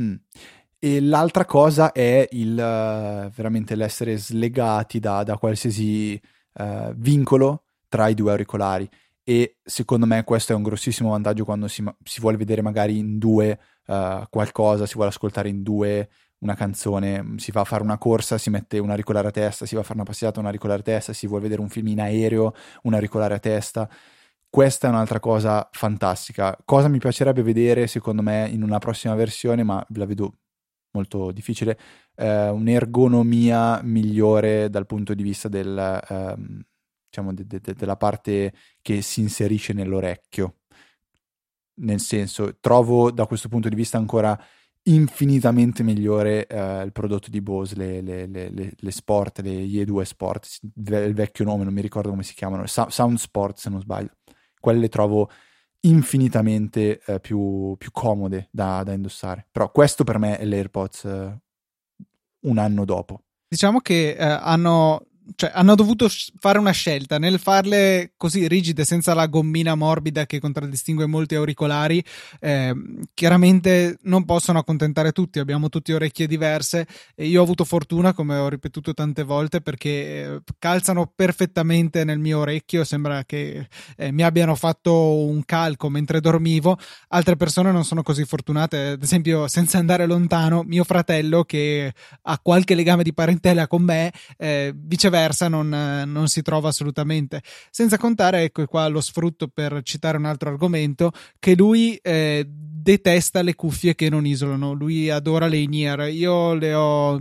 [0.00, 0.14] Mm.
[0.80, 6.20] E l'altra cosa è il, uh, veramente l'essere slegati da, da qualsiasi
[6.54, 8.88] uh, vincolo tra i due auricolari.
[9.24, 13.18] E secondo me questo è un grossissimo vantaggio quando si, si vuole vedere magari in
[13.18, 17.98] due uh, qualcosa, si vuole ascoltare in due una canzone, si va a fare una
[17.98, 20.80] corsa, si mette un auricolare a testa, si va a fare una passeggiata, un auricolare
[20.80, 23.88] a testa, si vuole vedere un film in aereo, un auricolare a testa.
[24.48, 26.56] Questa è un'altra cosa fantastica.
[26.64, 30.34] Cosa mi piacerebbe vedere, secondo me, in una prossima versione, ma la vedo
[30.92, 31.78] molto difficile,
[32.16, 36.62] eh, un'ergonomia migliore dal punto di vista del, ehm,
[37.08, 40.56] diciamo de, de, de, della parte che si inserisce nell'orecchio.
[41.80, 44.38] Nel senso, trovo da questo punto di vista ancora
[44.88, 50.58] infinitamente migliore eh, il prodotto di Bose, le, le, le, le Sport, le IE2 Sport,
[50.62, 54.10] il vecchio nome, non mi ricordo come si chiamano, Sound Sport se non sbaglio.
[54.58, 55.30] Quelle le trovo
[55.80, 59.46] infinitamente eh, più, più, comode da, da, indossare.
[59.50, 61.38] Però questo per me è l'AirPods eh,
[62.40, 63.22] un anno dopo.
[63.48, 67.18] Diciamo che eh, hanno cioè, hanno dovuto fare una scelta.
[67.18, 72.02] Nel farle così rigide senza la gommina morbida che contraddistingue molti auricolari
[72.40, 72.74] eh,
[73.14, 75.38] chiaramente non possono accontentare tutti.
[75.38, 76.86] Abbiamo tutti orecchie diverse.
[77.14, 82.18] E io ho avuto fortuna come ho ripetuto tante volte perché eh, calzano perfettamente nel
[82.18, 82.84] mio orecchio.
[82.84, 86.78] Sembra che eh, mi abbiano fatto un calco mentre dormivo.
[87.08, 88.88] Altre persone non sono così fortunate.
[88.88, 94.12] Ad esempio senza andare lontano mio fratello che ha qualche legame di parentela con me
[94.36, 95.68] eh, viceversa viceversa non,
[96.06, 97.42] non, si trova assolutamente.
[97.70, 103.42] Senza contare, ecco qua lo sfrutto per citare un altro argomento, che lui eh, detesta
[103.42, 106.08] le cuffie che non isolano, lui adora le in-ear.
[106.10, 107.20] Io le ho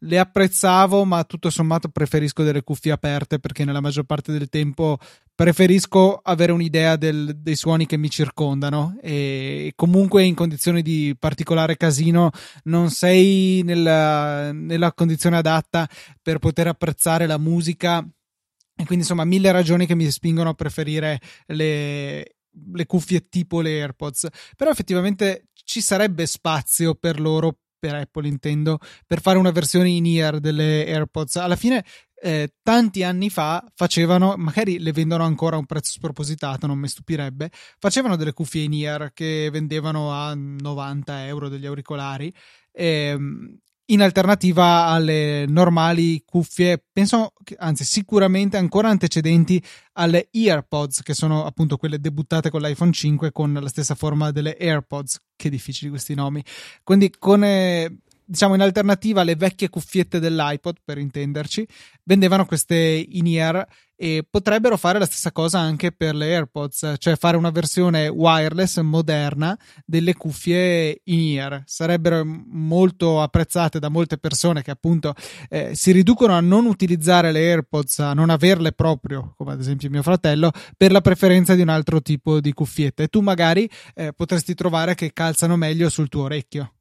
[0.00, 4.98] le apprezzavo, ma tutto sommato preferisco delle cuffie aperte perché nella maggior parte del tempo
[5.34, 8.96] preferisco avere un'idea del, dei suoni che mi circondano.
[9.02, 12.30] E comunque in condizioni di particolare casino
[12.64, 15.88] non sei nella, nella condizione adatta
[16.22, 17.98] per poter apprezzare la musica.
[17.98, 22.36] E quindi insomma mille ragioni che mi spingono a preferire le,
[22.72, 24.28] le cuffie tipo le AirPods.
[24.56, 30.06] Però effettivamente ci sarebbe spazio per loro per Apple intendo, per fare una versione in
[30.06, 31.36] ear delle AirPods.
[31.36, 31.84] Alla fine,
[32.20, 36.88] eh, tanti anni fa facevano, magari le vendono ancora a un prezzo spropositato, non mi
[36.88, 42.32] stupirebbe, facevano delle cuffie in ear che vendevano a 90 euro degli auricolari.
[42.72, 43.58] Ehm,
[43.90, 49.62] in alternativa alle normali cuffie, penso, anzi sicuramente ancora antecedenti
[49.94, 54.56] alle EarPods, che sono appunto quelle debuttate con l'iPhone 5 con la stessa forma delle
[54.58, 55.20] AirPods.
[55.36, 56.44] Che difficili questi nomi.
[56.82, 57.44] Quindi con...
[57.44, 61.66] Eh, diciamo in alternativa alle vecchie cuffiette dell'iPod, per intenderci,
[62.04, 62.76] vendevano queste
[63.08, 68.06] in-ear e potrebbero fare la stessa cosa anche per le AirPods, cioè fare una versione
[68.06, 71.62] wireless moderna delle cuffie in-ear.
[71.64, 75.14] Sarebbero molto apprezzate da molte persone che appunto
[75.48, 79.90] eh, si riducono a non utilizzare le AirPods, a non averle proprio, come ad esempio
[79.90, 83.04] mio fratello, per la preferenza di un altro tipo di cuffiette.
[83.04, 86.74] E tu magari eh, potresti trovare che calzano meglio sul tuo orecchio.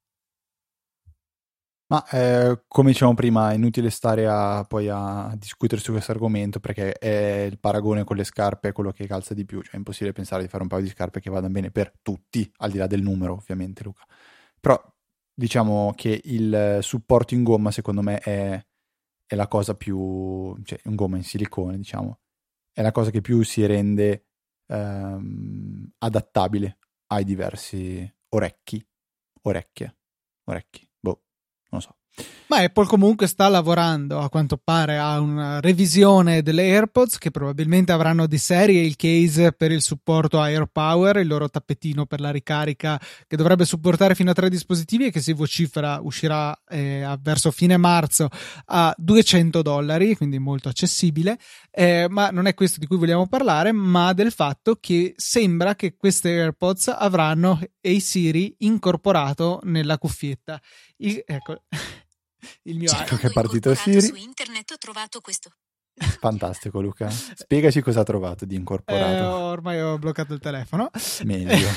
[1.90, 6.60] Ma eh, come dicevamo prima, è inutile stare a, poi a discutere su questo argomento
[6.60, 10.12] perché è il paragone con le scarpe quello che calza di più, cioè è impossibile
[10.12, 12.88] pensare di fare un paio di scarpe che vadano bene per tutti, al di là
[12.88, 14.06] del numero ovviamente Luca.
[14.60, 14.78] Però
[15.34, 18.66] diciamo che il supporto in gomma secondo me è,
[19.26, 22.20] è la cosa più, cioè in gomma in silicone diciamo,
[22.74, 24.26] è la cosa che più si rende
[24.68, 28.86] ehm, adattabile ai diversi orecchi,
[29.44, 29.98] orecchie,
[30.46, 30.87] orecchi
[31.78, 32.07] non so.
[32.50, 37.92] Ma Apple comunque sta lavorando a quanto pare a una revisione delle AirPods che probabilmente
[37.92, 42.32] avranno di serie il case per il supporto a AirPower, il loro tappetino per la
[42.32, 47.52] ricarica che dovrebbe supportare fino a tre dispositivi e che si vocifera uscirà eh, verso
[47.52, 48.30] fine marzo
[48.68, 51.38] a 200 dollari, quindi molto accessibile.
[51.70, 55.98] Eh, ma non è questo di cui vogliamo parlare, ma del fatto che sembra che
[55.98, 60.62] queste AirPods avranno Hey Siri incorporato nella cuffietta.
[60.96, 61.64] Il, ecco
[62.64, 64.02] il mio ecco che è partito Siri.
[64.02, 65.52] Su internet ho trovato questo.
[66.20, 67.10] Fantastico Luca.
[67.10, 69.24] Spiegaci cosa ha trovato di incorporato.
[69.24, 70.90] Eh, ormai ho bloccato il telefono.
[71.24, 71.68] Meglio.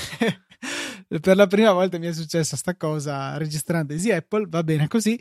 [1.21, 5.19] per la prima volta mi è successa sta cosa registrando Easy Apple, va bene così.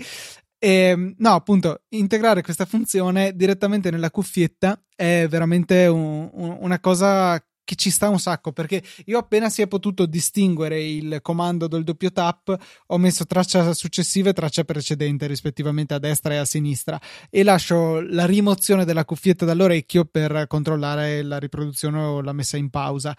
[0.62, 6.80] E, ehm, no, appunto, integrare questa funzione direttamente nella cuffietta è veramente un, un, una
[6.80, 11.68] cosa che ci sta un sacco perché io appena si è potuto distinguere il comando
[11.68, 16.46] del doppio tap ho messo traccia successiva e traccia precedente rispettivamente a destra e a
[16.46, 22.58] sinistra e lascio la rimozione della cuffietta dall'orecchio per controllare la riproduzione o la messa
[22.58, 23.16] in pausa.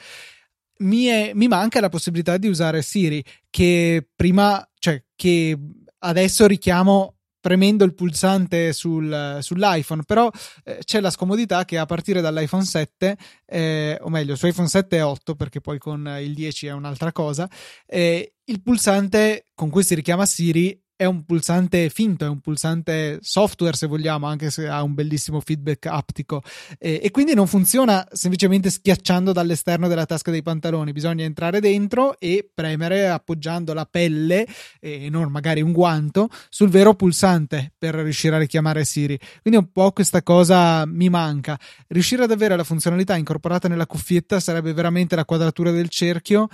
[0.78, 5.56] Mi, è, mi manca la possibilità di usare Siri che prima, cioè che
[5.98, 10.31] adesso richiamo premendo il pulsante sul, sull'iPhone, però
[10.64, 14.96] eh, c'è la scomodità che a partire dall'iPhone 7, eh, o meglio, su iPhone 7
[14.96, 17.48] e 8, perché poi con il 10 è un'altra cosa,
[17.87, 23.20] eh, il pulsante con cui si richiama Siri è un pulsante finto, è un pulsante
[23.22, 26.42] software se vogliamo, anche se ha un bellissimo feedback aptico
[26.78, 32.20] e, e, quindi non funziona semplicemente schiacciando dall'esterno della tasca dei pantaloni, bisogna entrare dentro
[32.20, 34.46] e premere appoggiando la pelle
[34.78, 39.18] e non magari un guanto sul vero pulsante per riuscire a richiamare Siri.
[39.40, 41.58] Quindi un po' questa cosa mi manca.
[41.88, 46.48] Riuscire ad avere la funzionalità incorporata nella cuffietta sarebbe veramente la quadratura del cerchio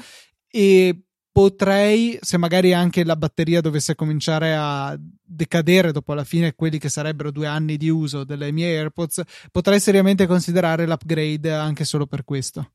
[0.48, 1.05] e
[1.37, 6.88] potrei, se magari anche la batteria dovesse cominciare a decadere dopo alla fine quelli che
[6.88, 9.20] sarebbero due anni di uso delle mie AirPods,
[9.53, 12.72] potrei seriamente considerare l'upgrade anche solo per questo.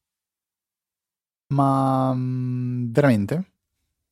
[1.47, 3.54] Ma mm, veramente?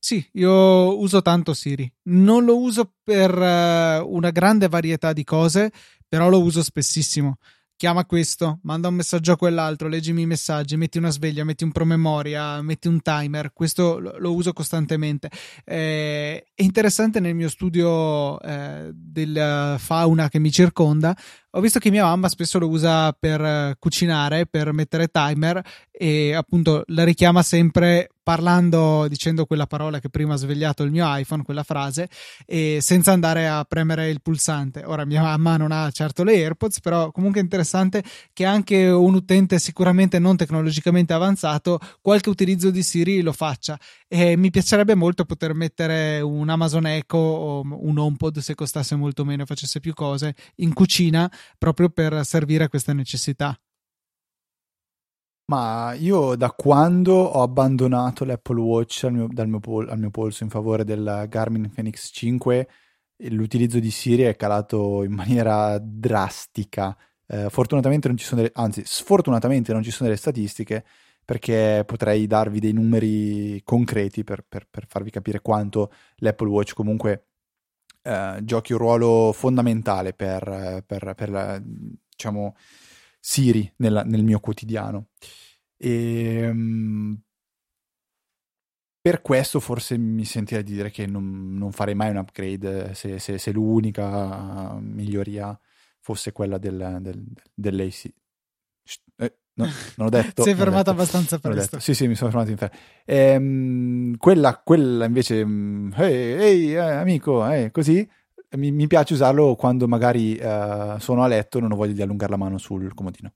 [0.00, 1.88] Sì, io uso tanto Siri.
[2.08, 5.70] Non lo uso per uh, una grande varietà di cose,
[6.08, 7.36] però lo uso spessissimo
[7.80, 11.72] chiama questo, manda un messaggio a quell'altro, leggimi i messaggi, metti una sveglia, metti un
[11.72, 15.30] promemoria, metti un timer, questo lo, lo uso costantemente.
[15.64, 21.16] Eh, è interessante nel mio studio eh, della fauna che mi circonda,
[21.52, 25.60] ho visto che mia mamma spesso lo usa per eh, cucinare, per mettere timer
[25.90, 31.04] e appunto la richiama sempre parlando, dicendo quella parola che prima ha svegliato il mio
[31.06, 32.08] iPhone, quella frase,
[32.46, 34.84] e senza andare a premere il pulsante.
[34.84, 39.14] Ora mia mamma non ha certo le AirPods, però comunque è interessante che anche un
[39.14, 43.78] utente sicuramente non tecnologicamente avanzato qualche utilizzo di Siri lo faccia.
[44.06, 49.24] E mi piacerebbe molto poter mettere un Amazon Echo o un HomePod se costasse molto
[49.24, 53.58] meno e facesse più cose in cucina proprio per servire a questa necessità.
[55.50, 60.44] Ma io da quando ho abbandonato l'Apple Watch al mio, mio pol- al mio polso
[60.44, 62.68] in favore del Garmin Fenix 5,
[63.30, 66.96] l'utilizzo di Siri è calato in maniera drastica.
[67.26, 70.84] Eh, fortunatamente non ci sono delle, anzi, sfortunatamente non ci sono delle statistiche
[71.24, 77.29] perché potrei darvi dei numeri concreti per, per, per farvi capire quanto l'Apple Watch comunque
[78.02, 82.56] eh, giochi un ruolo fondamentale per, per, per la, diciamo,
[83.20, 85.08] Siri nella, nel mio quotidiano.
[85.76, 87.20] E, um,
[89.02, 93.18] per questo forse mi sentirei di dire che non, non farei mai un upgrade se,
[93.18, 95.58] se, se l'unica miglioria
[96.00, 98.12] fosse quella del, del, dell'AC.
[99.54, 100.42] No, non ho detto.
[100.42, 101.78] Sei fermato detto, abbastanza presto.
[101.78, 102.76] Sì, sì, mi sono fermato in fretta.
[103.04, 108.08] Ehm, quella, quella invece, mm, ehi, hey, eh, amico, eh, così,
[108.56, 112.02] mi, mi, piace usarlo quando magari uh, sono a letto e non ho voglia di
[112.02, 113.32] allungare la mano sul comodino.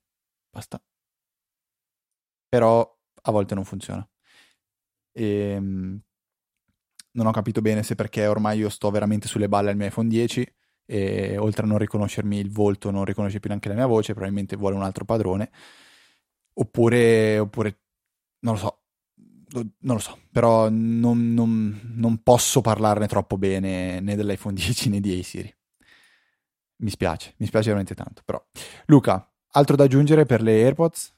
[0.50, 0.80] Basta.
[2.48, 4.06] Però a volte non funziona.
[5.12, 6.00] Ehm,
[7.12, 10.08] non ho capito bene se perché ormai io sto veramente sulle balle al mio iPhone
[10.08, 10.46] 10
[10.86, 14.56] e oltre a non riconoscermi il volto non riconosce più neanche la mia voce, probabilmente
[14.56, 15.50] vuole un altro padrone.
[16.56, 17.80] Oppure, oppure
[18.40, 18.84] non lo so,
[19.54, 25.00] non lo so, però non, non, non, posso parlarne troppo bene né dell'iPhone 10 né
[25.00, 25.54] di Siri.
[26.76, 28.22] Mi spiace, mi spiace veramente tanto.
[28.24, 28.42] Però,
[28.86, 31.14] Luca, altro da aggiungere per le AirPods?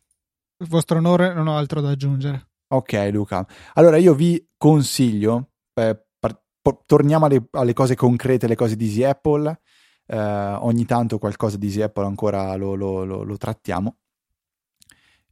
[0.59, 2.51] Il vostro onore, non ho altro da aggiungere.
[2.68, 3.46] Ok, Luca.
[3.75, 8.87] Allora io vi consiglio, eh, par- po- torniamo alle, alle, cose concrete, le cose di
[8.87, 9.61] Easy Apple.
[10.07, 13.99] Eh, ogni tanto qualcosa di Easy Apple ancora lo, lo, lo, lo trattiamo.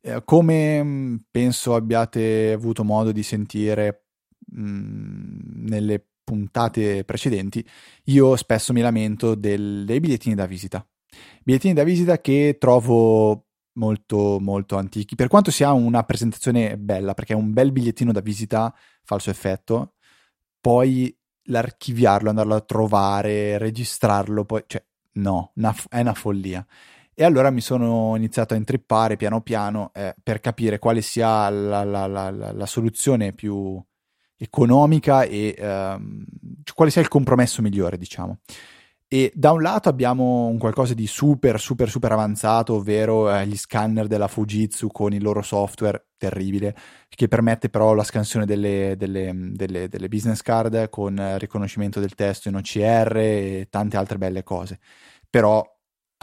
[0.06, 4.08] Eh, come mm, penso abbiate avuto modo di sentire
[4.52, 7.66] mh, mm, nelle puntate precedenti,
[8.04, 10.86] io spesso mi lamento del, dei bigliettini da visita.
[11.42, 17.32] Bigliettini da visita che trovo molto molto antichi, per quanto sia una presentazione bella, perché
[17.32, 19.94] un bel bigliettino da visita fa il suo effetto,
[20.60, 26.66] poi l'archiviarlo, andarlo a trovare, registrarlo, poi, cioè, no, una, è una follia.
[27.14, 31.84] E allora mi sono iniziato a intrippare piano piano eh, per capire quale sia la,
[31.84, 33.80] la, la, la soluzione più
[34.36, 36.24] economica e ehm,
[36.74, 38.38] quale sia il compromesso migliore, diciamo.
[39.06, 43.56] E da un lato abbiamo un qualcosa di super, super, super avanzato, ovvero eh, gli
[43.56, 46.74] scanner della Fujitsu con il loro software terribile,
[47.08, 52.48] che permette però la scansione delle, delle, delle, delle business card con riconoscimento del testo
[52.48, 54.80] in OCR e tante altre belle cose.
[55.30, 55.64] Però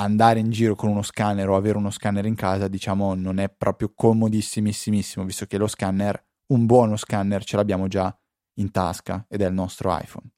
[0.01, 3.49] andare in giro con uno scanner o avere uno scanner in casa, diciamo, non è
[3.49, 8.15] proprio comodissimissimissimo, visto che lo scanner, un buono scanner, ce l'abbiamo già
[8.55, 10.29] in tasca ed è il nostro iPhone.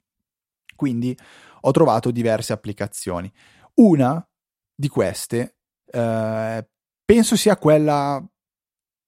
[0.76, 1.16] Quindi
[1.62, 3.32] ho trovato diverse applicazioni.
[3.74, 4.26] Una
[4.74, 6.68] di queste eh,
[7.04, 8.24] penso sia quella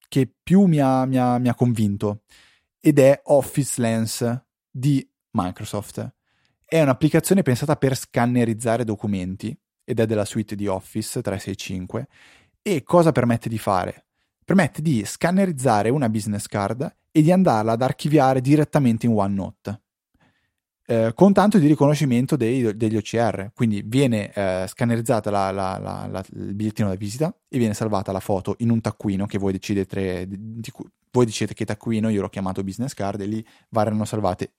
[0.09, 2.23] che più mi ha, mi, ha, mi ha convinto
[2.81, 6.14] ed è Office Lens di Microsoft.
[6.64, 12.09] È un'applicazione pensata per scannerizzare documenti ed è della suite di Office 365
[12.61, 14.07] e cosa permette di fare?
[14.44, 19.83] Permette di scannerizzare una business card e di andarla ad archiviare direttamente in OneNote.
[20.88, 23.51] Eh, con tanto di riconoscimento dei, degli OCR.
[23.55, 28.20] Quindi viene eh, scannerizzata la, la, la, il bigliettino da visita e viene salvata la
[28.20, 30.72] foto in un taccuino che voi decidete, di, di,
[31.11, 34.55] voi decidete che taccuino, io l'ho chiamato business card e lì verranno salvate,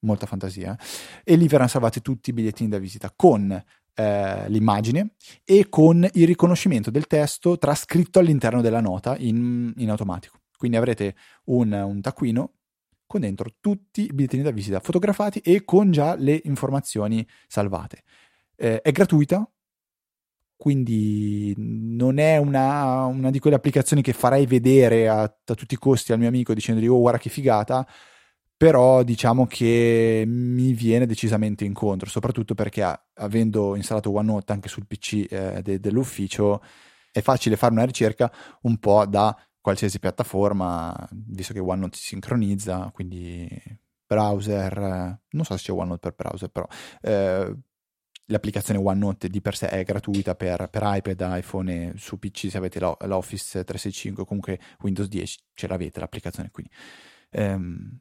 [0.00, 0.76] molta fantasia,
[1.24, 3.62] eh, e lì verranno salvati tutti i bigliettini da visita con
[3.94, 10.40] eh, l'immagine e con il riconoscimento del testo trascritto all'interno della nota in, in automatico.
[10.56, 12.52] Quindi avrete un, un, taccuino
[13.06, 18.02] con dentro tutti i bigliettini da visita fotografati e con già le informazioni salvate.
[18.56, 19.48] Eh, è gratuita,
[20.56, 25.78] quindi non è una, una, di quelle applicazioni che farei vedere a, a tutti i
[25.78, 27.86] costi al mio amico dicendogli oh guarda che figata,
[28.64, 35.26] però diciamo che mi viene decisamente incontro, soprattutto perché avendo installato OneNote anche sul PC
[35.28, 36.62] eh, de- dell'ufficio
[37.12, 42.90] è facile fare una ricerca un po' da qualsiasi piattaforma, visto che OneNote si sincronizza,
[42.94, 43.46] quindi
[44.06, 44.78] browser,
[45.28, 46.66] non so se c'è OneNote per browser, però
[47.02, 47.54] eh,
[48.24, 52.80] l'applicazione OneNote di per sé è gratuita per, per iPad, iPhone su PC se avete
[52.80, 56.66] l'Office 365 comunque Windows 10 ce l'avete l'applicazione qui.
[57.32, 58.00] Um,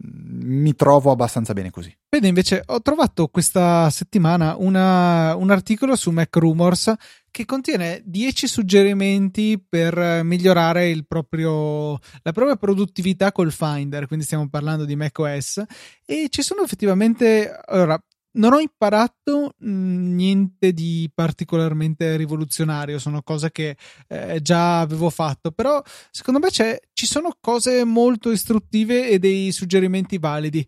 [0.00, 1.94] mi trovo abbastanza bene così.
[2.08, 6.94] Vede, invece, ho trovato questa settimana una, un articolo su Mac Rumors
[7.30, 14.84] che contiene 10 suggerimenti per migliorare proprio, la propria produttività col Finder, quindi stiamo parlando
[14.84, 15.62] di macOS
[16.04, 23.50] e ci sono effettivamente, allora, non ho imparato mm, niente di particolarmente rivoluzionario, sono cose
[23.50, 23.76] che
[24.08, 30.18] eh, già avevo fatto, però secondo me ci sono cose molto istruttive e dei suggerimenti
[30.18, 30.66] validi.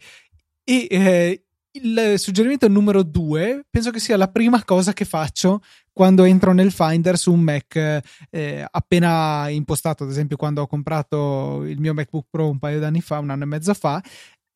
[0.65, 5.61] E eh, il suggerimento numero due penso che sia la prima cosa che faccio
[5.93, 11.63] quando entro nel Finder su un Mac eh, appena impostato, ad esempio quando ho comprato
[11.65, 14.03] il mio MacBook Pro un paio d'anni fa, un anno e mezzo fa,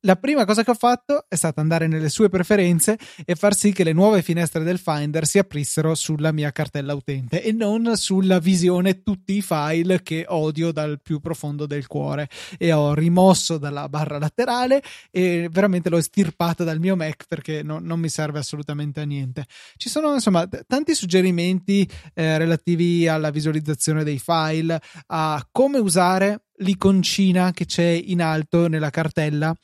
[0.04, 3.72] la prima cosa che ho fatto è stata andare nelle sue preferenze e far sì
[3.72, 8.38] che le nuove finestre del Finder si aprissero sulla mia cartella utente e non sulla
[8.38, 12.28] visione tutti i file che odio dal più profondo del cuore.
[12.58, 17.78] E ho rimosso dalla barra laterale e veramente l'ho estirpata dal mio Mac perché no,
[17.78, 19.46] non mi serve assolutamente a niente.
[19.76, 26.42] Ci sono insomma t- tanti suggerimenti eh, relativi alla visualizzazione dei file, a come usare
[26.58, 29.56] l'iconcina che c'è in alto nella cartella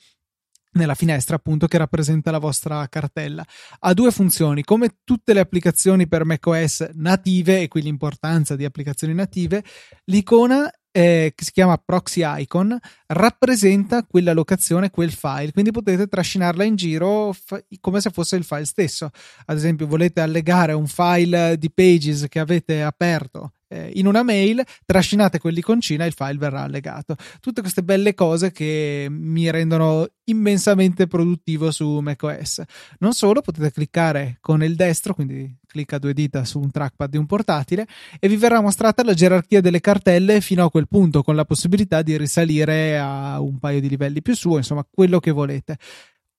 [0.73, 3.45] nella finestra appunto che rappresenta la vostra cartella.
[3.79, 9.13] Ha due funzioni, come tutte le applicazioni per macOS native e qui l'importanza di applicazioni
[9.13, 9.63] native,
[10.05, 16.63] l'icona eh, che si chiama proxy icon rappresenta quella locazione, quel file, quindi potete trascinarla
[16.63, 19.09] in giro f- come se fosse il file stesso.
[19.45, 24.61] Ad esempio, volete allegare un file di pages che avete aperto eh, in una mail,
[24.85, 27.15] trascinate quell'iconcina e il file verrà allegato.
[27.39, 32.61] Tutte queste belle cose che mi rendono immensamente produttivo su macOS.
[32.99, 37.17] Non solo, potete cliccare con il destro, quindi clicca due dita su un trackpad di
[37.17, 37.87] un portatile
[38.19, 42.01] e vi verrà mostrata la gerarchia delle cartelle fino a quel punto, con la possibilità
[42.01, 45.77] di risalire a un paio di livelli più su, insomma, quello che volete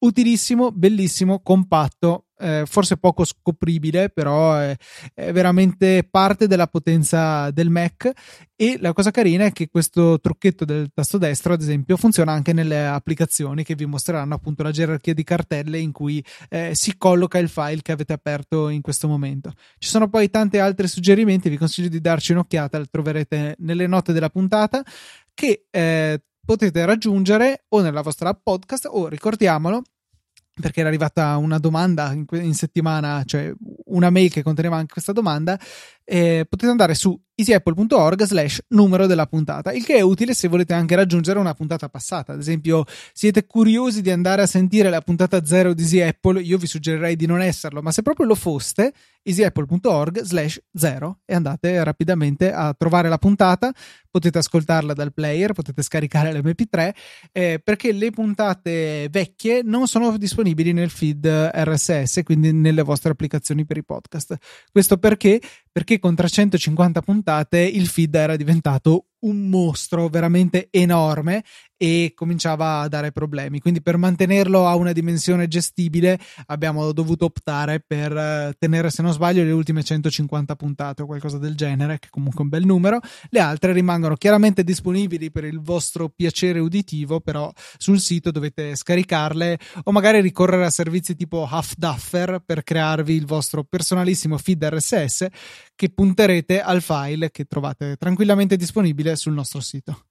[0.02, 4.76] utilissimo, bellissimo, compatto, eh, forse poco scopribile, però è,
[5.14, 8.10] è, veramente parte della potenza del Mac.
[8.56, 12.52] E la cosa carina è che questo trucchetto del tasto destro, ad esempio, funziona anche
[12.52, 17.38] nelle applicazioni che vi mostreranno appunto la gerarchia di cartelle in cui eh, si colloca
[17.38, 19.52] il file che avete aperto in questo momento.
[19.78, 24.12] Ci sono poi tanti altri suggerimenti, vi consiglio di darci un'occhiata, li troverete nelle note
[24.12, 24.84] della puntata
[25.34, 29.82] che eh, potete raggiungere o nella vostra app podcast o ricordiamolo
[30.60, 33.52] perché era arrivata una domanda in, in, settimana, cioè
[33.92, 35.58] una mail che conteneva anche questa domanda,
[36.04, 40.74] eh, potete andare su easyapple.org slash numero della puntata, il che è utile se volete
[40.74, 42.32] anche raggiungere una puntata passata.
[42.32, 46.58] Ad esempio, siete curiosi di andare a sentire la puntata 0 di Easy Apple, io
[46.58, 51.82] vi suggerirei di non esserlo, ma se proprio lo foste, easyapple.org slash 0 e andate
[51.82, 53.72] rapidamente a trovare la puntata,
[54.10, 56.94] potete ascoltarla dal player, potete scaricare l'MP3,
[57.32, 63.64] eh, perché le puntate vecchie non sono disponibili nel feed RSS, quindi nelle vostre applicazioni
[63.64, 64.36] per i podcast.
[64.70, 65.40] Questo perché?
[65.70, 71.42] Perché con 350 puntate il feed era diventato un mostro veramente enorme
[71.82, 73.58] e cominciava a dare problemi.
[73.58, 76.16] Quindi per mantenerlo a una dimensione gestibile
[76.46, 81.38] abbiamo dovuto optare per eh, tenere, se non sbaglio, le ultime 150 puntate o qualcosa
[81.38, 83.00] del genere, che comunque è un bel numero.
[83.30, 89.58] Le altre rimangono chiaramente disponibili per il vostro piacere uditivo, però sul sito dovete scaricarle
[89.82, 95.26] o magari ricorrere a servizi tipo Half Duffer per crearvi il vostro personalissimo feed RSS
[95.74, 100.06] che punterete al file che trovate tranquillamente disponibile sul nostro sito.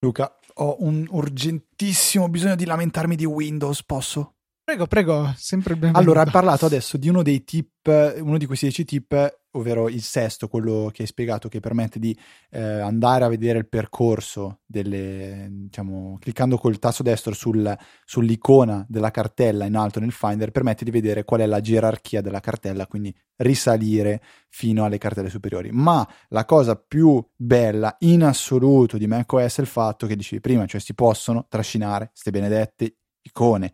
[0.00, 4.36] Luca, ho un urgentissimo bisogno di lamentarmi di Windows, posso?
[4.64, 5.98] Prego, prego, sempre benvenuto.
[5.98, 10.02] Allora, hai parlato adesso di uno dei tip, uno di questi 10 tip, ovvero il
[10.02, 12.16] sesto, quello che hai spiegato, che permette di
[12.50, 19.10] eh, andare a vedere il percorso delle, diciamo, cliccando col tasto destro sul, sull'icona della
[19.10, 23.12] cartella in alto nel Finder, permette di vedere qual è la gerarchia della cartella, quindi
[23.38, 25.70] risalire fino alle cartelle superiori.
[25.72, 30.66] Ma la cosa più bella in assoluto di macOS è il fatto che dicevi prima,
[30.66, 33.72] cioè si possono trascinare queste benedette icone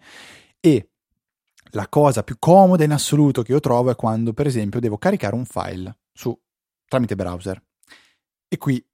[0.60, 0.90] e
[1.72, 5.34] la cosa più comoda in assoluto che io trovo è quando, per esempio, devo caricare
[5.34, 6.36] un file su,
[6.86, 7.62] tramite browser.
[8.48, 8.84] E qui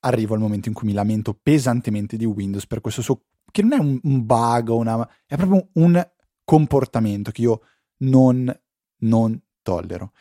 [0.00, 3.72] arrivo al momento in cui mi lamento pesantemente di Windows per questo suo, che non
[3.72, 6.10] è un, un bug, una, è proprio un
[6.44, 7.60] comportamento che io
[7.98, 8.60] non,
[8.98, 10.12] non tollero.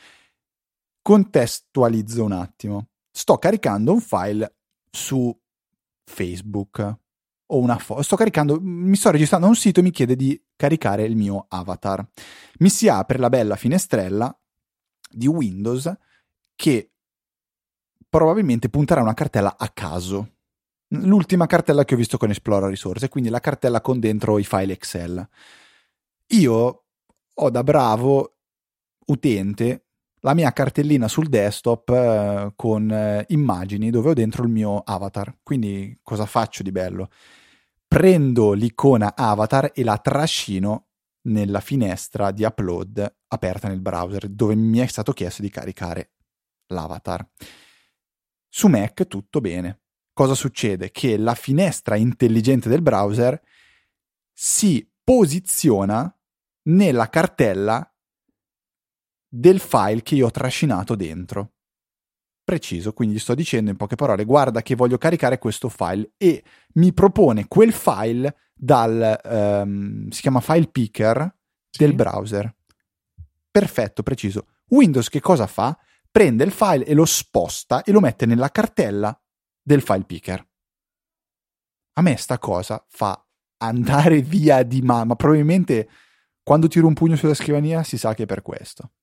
[1.01, 2.87] Contestualizzo un attimo.
[3.11, 4.55] Sto caricando un file
[4.91, 5.35] su
[6.03, 6.97] Facebook
[7.51, 8.01] o una foto.
[8.01, 12.05] Sto caricando, mi sto registrando un sito e mi chiede di caricare il mio avatar.
[12.59, 14.35] Mi si apre la bella finestrella
[15.09, 15.91] di Windows
[16.55, 16.91] che
[18.07, 20.35] probabilmente punterà una cartella a caso.
[20.93, 24.73] L'ultima cartella che ho visto con Esplora risorse, quindi la cartella con dentro i file
[24.73, 25.27] Excel.
[26.31, 26.83] Io
[27.33, 28.35] ho da bravo
[29.05, 29.85] utente
[30.21, 35.37] la mia cartellina sul desktop eh, con eh, immagini dove ho dentro il mio avatar.
[35.43, 37.09] Quindi cosa faccio di bello?
[37.89, 40.89] Prendo l'icona avatar e la trascino
[41.23, 46.11] nella finestra di upload aperta nel browser dove mi è stato chiesto di caricare
[46.67, 47.27] l'avatar.
[48.47, 49.81] Su Mac tutto bene.
[50.13, 50.91] Cosa succede?
[50.91, 53.41] Che la finestra intelligente del browser
[54.31, 56.15] si posiziona
[56.69, 57.91] nella cartella
[59.27, 61.53] del file che io ho trascinato dentro
[62.49, 66.43] preciso, quindi sto dicendo in poche parole guarda che voglio caricare questo file e
[66.73, 71.31] mi propone quel file dal, um, si chiama file picker
[71.69, 71.83] Sì.
[71.83, 72.51] del browser.
[73.51, 74.47] Perfetto, preciso.
[74.69, 75.77] Windows che cosa fa?
[76.09, 79.15] Prende il file e lo sposta e lo mette nella cartella
[79.61, 80.47] del file picker.
[81.93, 83.23] A me sta cosa fa
[83.57, 85.87] andare via di ma, ma probabilmente
[86.41, 88.93] quando tiro un pugno sulla scrivania si sa che è per questo.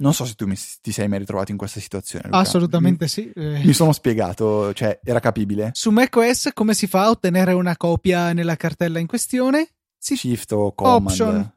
[0.00, 2.26] Non so se tu mi- ti sei mai ritrovato in questa situazione.
[2.26, 2.38] Luca.
[2.38, 3.30] Assolutamente sì.
[3.34, 5.70] Mi, Eh, mi sono spiegato, cioè era capibile?
[5.74, 9.68] Su macOS come si fa a ottenere una copia nella cartella in questione?
[9.98, 11.08] Si Shift o command?
[11.08, 11.52] Option.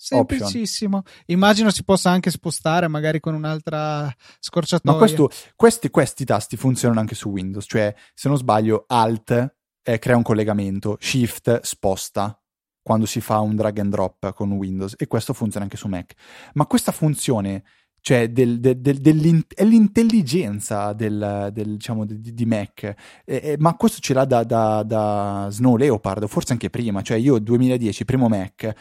[0.00, 1.02] Semplicissimo.
[1.26, 4.92] Immagino si possa anche spostare magari con un'altra scorciatoia.
[4.92, 9.98] No, questo- questi, questi tasti funzionano anche su Windows, cioè se non sbaglio Alt eh,
[9.98, 12.40] crea un collegamento, Shift sposta
[12.88, 16.14] quando si fa un drag and drop con Windows e questo funziona anche su Mac.
[16.54, 17.64] Ma questa funzione,
[18.00, 22.94] cioè del- del- del- è l'intelligenza diciamo, di, di Mac, Eh,
[23.26, 27.38] eh, ma questo ce l'ha da, da, da Snow Leopard, forse anche prima, cioè io
[27.38, 28.72] 2010, primo Mac,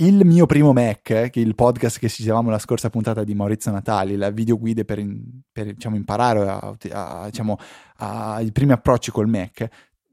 [0.00, 3.70] il mio primo Mac, che il podcast che ci dicevamo la scorsa puntata di Maurizio
[3.72, 5.02] Natali, la video guide per,
[5.50, 7.56] per, diciamo, imparare a, a- diciamo,
[8.00, 9.66] a- i primi approcci col Mac,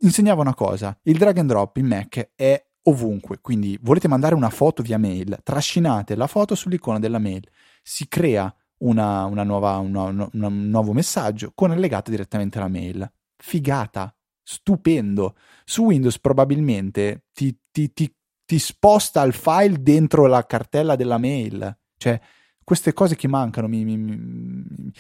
[0.03, 4.49] insegnava una cosa, il drag and drop in Mac è ovunque, quindi volete mandare una
[4.49, 7.47] foto via mail, trascinate la foto sull'icona della mail,
[7.81, 13.09] si crea una, una nuova, una- un nuovo messaggio con allegata direttamente la mail.
[13.37, 15.35] Figata, stupendo.
[15.63, 18.13] Su Windows probabilmente ti, ti- ti-
[18.45, 21.77] ti sposta il file dentro la cartella della mail.
[21.97, 22.19] Cioè,
[22.63, 23.85] queste cose che mancano mi...
[23.85, 24.91] mi- mi-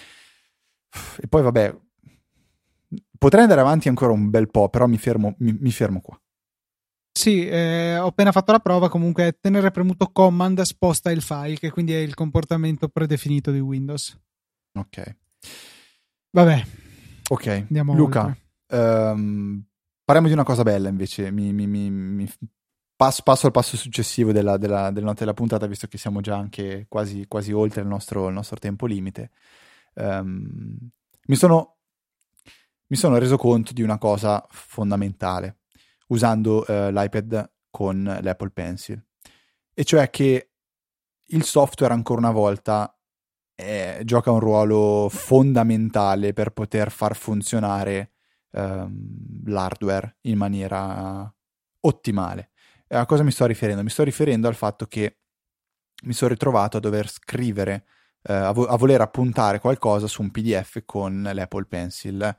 [1.21, 1.75] E poi vabbè,
[3.23, 6.19] potrei andare avanti ancora un bel po', però mi fermo, mi- mi fermo qua.
[7.17, 8.89] Sì, eh, ho appena fatto la prova.
[8.89, 14.19] Comunque, tenere premuto command sposta il file, che quindi è il comportamento predefinito di Windows.
[14.77, 15.15] Ok.
[16.31, 16.65] Vabbè,
[17.29, 18.35] Ok, andiamo Luca,
[18.67, 19.63] ehm,
[20.03, 21.31] parliamo di una cosa bella invece.
[21.31, 22.29] Mi, mi- mi-
[22.95, 26.87] passo, passo al passo successivo della, della, della della puntata, visto che siamo già anche
[26.89, 29.29] quasi, quasi oltre il nostro, il nostro tempo limite.
[29.93, 30.77] Ehm,
[31.27, 31.72] mi, sono,
[32.93, 35.61] mi sono reso conto di una cosa fondamentale
[36.09, 39.03] usando eh, l'iPad con l'Apple Pencil,
[39.73, 40.51] e cioè che
[41.25, 42.95] il software ancora una volta
[43.55, 48.11] eh, gioca un ruolo fondamentale per poter far funzionare
[48.51, 51.33] ehm, l'hardware in maniera
[51.79, 52.51] ottimale.
[52.89, 53.81] A cosa mi sto riferendo?
[53.81, 55.17] Mi sto riferendo al fatto che
[56.03, 57.85] mi sono ritrovato a dover scrivere,
[58.21, 62.37] eh, a, vo- a voler appuntare qualcosa su un PDF con l'Apple Pencil.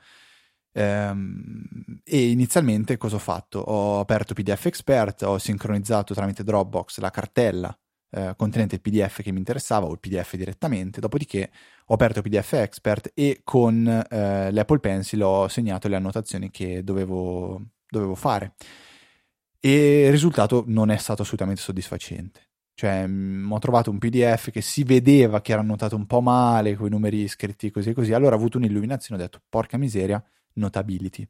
[0.77, 1.65] Ehm,
[2.05, 3.61] e inizialmente cosa ho fatto?
[3.61, 7.77] Ho aperto PDF Expert, ho sincronizzato tramite Dropbox la cartella
[8.15, 11.51] eh, contenente il PDF che mi interessava o il PDF direttamente, dopodiché
[11.87, 17.61] ho aperto PDF Expert e con eh, l'Apple Pencil ho segnato le annotazioni che dovevo,
[17.89, 18.55] dovevo fare.
[19.59, 22.51] E il risultato non è stato assolutamente soddisfacente.
[22.75, 26.77] Cioè, mh, ho trovato un PDF che si vedeva che era annotato un po' male,
[26.77, 28.13] con i numeri scritti così e così.
[28.13, 30.23] Allora ho avuto un'illuminazione ho detto, porca miseria,
[30.55, 31.27] Notability.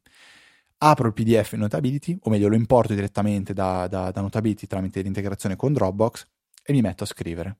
[0.78, 5.56] Apro il PDF Notability, o meglio lo importo direttamente da, da, da Notability tramite l'integrazione
[5.56, 6.26] con Dropbox
[6.64, 7.58] e mi metto a scrivere.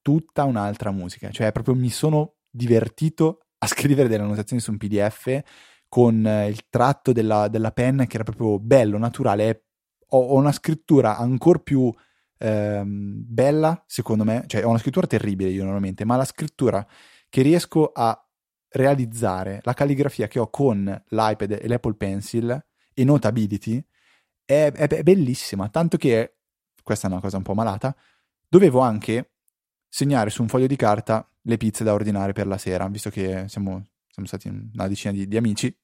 [0.00, 1.30] Tutta un'altra musica.
[1.30, 5.42] Cioè, proprio mi sono divertito a scrivere delle annotazioni su un PDF
[5.88, 9.64] con eh, il tratto della, della penna che era proprio bello, naturale.
[10.10, 11.92] Ho, ho una scrittura ancora più
[12.38, 14.44] ehm, bella, secondo me.
[14.46, 16.86] Cioè, ho una scrittura terribile io normalmente, ma la scrittura
[17.28, 18.25] che riesco a
[18.70, 23.84] realizzare, la calligrafia che ho con l'iPad e l'Apple Pencil e Notability
[24.44, 25.68] è, è- è bellissima.
[25.68, 26.36] Tanto che,
[26.82, 27.94] questa è una cosa un po' malata,
[28.48, 29.32] dovevo anche
[29.88, 33.48] segnare su un foglio di carta le pizze da ordinare per la sera, visto che
[33.48, 35.74] siamo, siamo stati una decina di, di amici,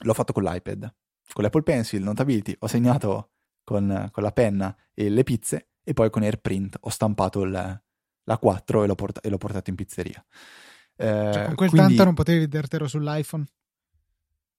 [0.00, 0.94] l'ho fatto con l'iPad,
[1.32, 3.32] con l'Apple Pencil, Notability, ho segnato
[3.64, 7.82] con, con la penna e le pizze e poi con AirPrint ho stampato il-
[8.24, 10.22] la 4 e l'ho, porta- e l'ho portato in pizzeria.
[11.00, 13.46] Eh, Cioè, con quel quindi- tanto non potevi vedertelo sull'iPhone.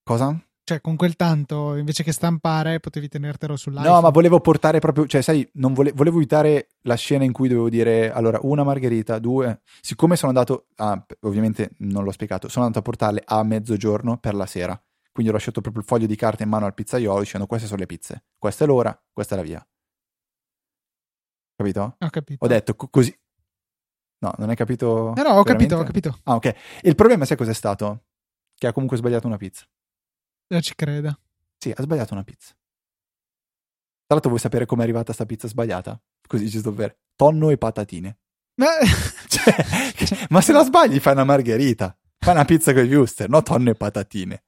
[0.04, 0.42] Cosa?
[0.64, 3.90] Cioè, con quel tanto, invece che stampare, potevi tenertelo sull'iPhone.
[3.90, 7.48] No, ma volevo portare proprio, cioè, sai, non vole- volevo evitare la scena in cui
[7.48, 9.62] dovevo dire, allora, una margherita, due.
[9.82, 14.36] Siccome sono andato, p- ovviamente non l'ho spiegato, sono andato a portarle a mezzogiorno per
[14.36, 14.80] la sera.
[15.12, 17.80] Quindi ho lasciato proprio il foglio di carta in mano al pizzaiolo dicendo, queste sono
[17.80, 19.68] le pizze, questa è l'ora, questa è la via.
[21.56, 21.96] Capito?
[22.00, 22.46] Ho capito.
[22.46, 23.14] Ho detto co- così.
[24.20, 25.14] No, non hai capito?
[25.16, 26.10] No, no, ho capito, ho veramente?
[26.10, 26.20] capito.
[26.24, 26.56] Ah, ok.
[26.82, 28.04] Il problema, sai cos'è stato?
[28.56, 29.66] Che ha comunque sbagliato una pizza.
[30.48, 31.20] Io ci credo.
[31.58, 32.54] Sì, ha sbagliato una pizza.
[32.54, 36.00] Tra l'altro vuoi sapere come è arrivata sta pizza sbagliata?
[36.28, 36.98] Così giusto per...
[37.16, 38.18] Tonno e patatine.
[38.56, 38.68] Ma...
[39.30, 39.56] Cioè,
[40.30, 41.96] ma se la sbagli fai una margherita.
[42.18, 44.44] Fai una pizza con i wuster, no tonno e patatine.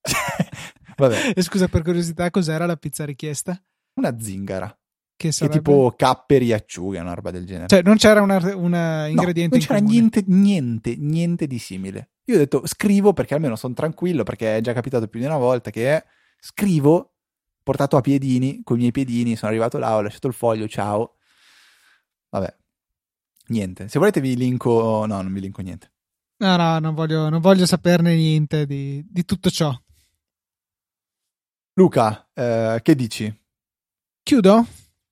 [0.08, 0.48] Cioè,
[0.96, 1.32] Vabbè.
[1.34, 3.60] E scusa, per curiosità, cos'era la pizza richiesta?
[3.94, 4.74] Una zingara.
[5.22, 5.58] Che Che sarebbe?
[5.58, 7.68] tipo capperi acciughe, una roba del genere.
[7.68, 9.92] Cioè, non c'era una, una No, ingrediente non in c'era comune.
[9.94, 12.10] niente, niente, niente di simile.
[12.24, 15.36] Io ho detto scrivo perché almeno sono tranquillo, perché è già capitato più di una
[15.38, 16.02] volta che
[16.40, 17.14] scrivo,
[17.62, 21.18] portato a piedini, con i miei piedini, sono arrivato là, ho lasciato il foglio, ciao.
[22.30, 22.52] Vabbè,
[23.48, 23.86] niente.
[23.88, 25.92] Se volete vi linko, no, non vi linko niente.
[26.38, 29.72] No, no, non voglio, non voglio saperne niente di, di tutto ciò.
[31.74, 33.32] Luca, eh, che dici?
[34.24, 34.66] Chiudo?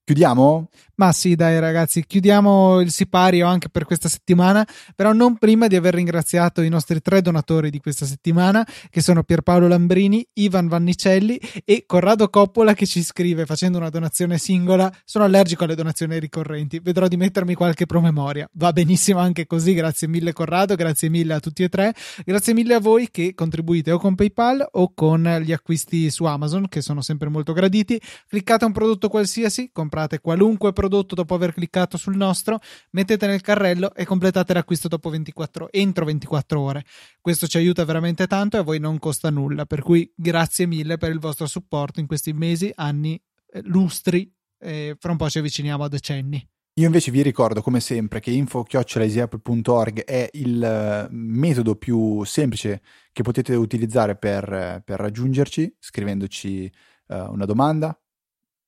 [0.04, 0.68] Chiudiamo?
[1.00, 5.74] Ma sì, dai ragazzi, chiudiamo il sipario anche per questa settimana, però non prima di
[5.74, 11.40] aver ringraziato i nostri tre donatori di questa settimana, che sono Pierpaolo Lambrini, Ivan Vannicelli
[11.64, 14.92] e Corrado Coppola che ci scrive facendo una donazione singola.
[15.06, 18.46] Sono allergico alle donazioni ricorrenti, vedrò di mettermi qualche promemoria.
[18.58, 21.94] Va benissimo anche così, grazie mille Corrado, grazie mille a tutti e tre,
[22.26, 26.68] grazie mille a voi che contribuite o con PayPal o con gli acquisti su Amazon,
[26.68, 27.98] che sono sempre molto graditi.
[28.28, 32.58] Cliccate un prodotto qualsiasi, comprate qualunque prodotto dopo aver cliccato sul nostro,
[32.90, 36.84] mettete nel carrello e completate l'acquisto dopo 24, entro 24 ore.
[37.20, 40.98] Questo ci aiuta veramente tanto e a voi non costa nulla, per cui grazie mille
[40.98, 43.20] per il vostro supporto in questi mesi, anni,
[43.52, 46.46] eh, lustri e fra un po' ci avviciniamo a decenni.
[46.74, 52.80] Io invece vi ricordo come sempre che info-easyapple.org è il eh, metodo più semplice
[53.12, 57.98] che potete utilizzare per, eh, per raggiungerci scrivendoci eh, una domanda,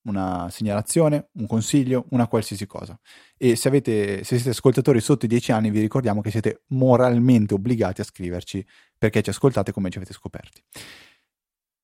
[0.04, 2.98] una segnalazione, un consiglio, una qualsiasi cosa.
[3.36, 7.54] E se, avete, se siete ascoltatori sotto i 10 anni vi ricordiamo che siete moralmente
[7.54, 8.64] obbligati a scriverci
[8.96, 10.62] perché ci ascoltate come ci avete scoperti.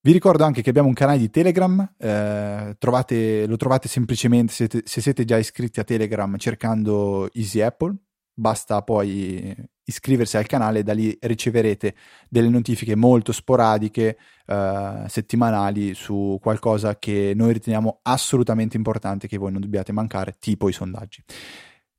[0.00, 4.68] Vi ricordo anche che abbiamo un canale di Telegram, eh, trovate, lo trovate semplicemente se
[4.68, 7.94] siete, se siete già iscritti a Telegram cercando Easy Apple,
[8.38, 11.94] basta poi iscriversi al canale e da lì riceverete
[12.28, 14.16] delle notifiche molto sporadiche,
[14.46, 20.68] eh, settimanali su qualcosa che noi riteniamo assolutamente importante che voi non dobbiate mancare, tipo
[20.68, 21.22] i sondaggi.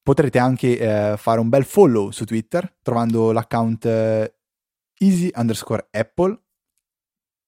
[0.02, 4.34] Potrete anche eh, fare un bel follow su Twitter trovando l'account eh,
[5.00, 6.40] easy underscore apple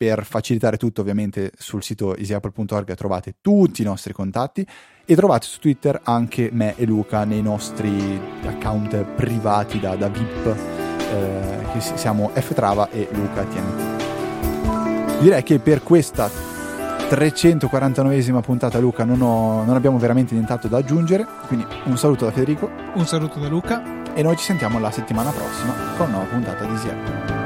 [0.01, 4.65] per facilitare tutto ovviamente sul sito easyapple.org trovate tutti i nostri contatti
[5.05, 10.47] e trovate su Twitter anche me e Luca nei nostri account privati da, da VIP
[10.47, 19.21] eh, che siamo Ftrava e Luca TNT direi che per questa 349esima puntata Luca non,
[19.21, 22.71] ho, non abbiamo veramente nient'altro da aggiungere quindi un saluto da Federico.
[22.95, 24.15] Un saluto da Luca.
[24.15, 27.40] e noi ci sentiamo la settimana prossima con una nuova puntata di Easy Apple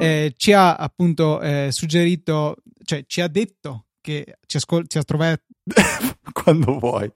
[0.00, 5.42] Eh, ci ha appunto eh, suggerito, cioè ci ha detto che ci, ascol- ci trovato
[6.32, 7.10] quando vuoi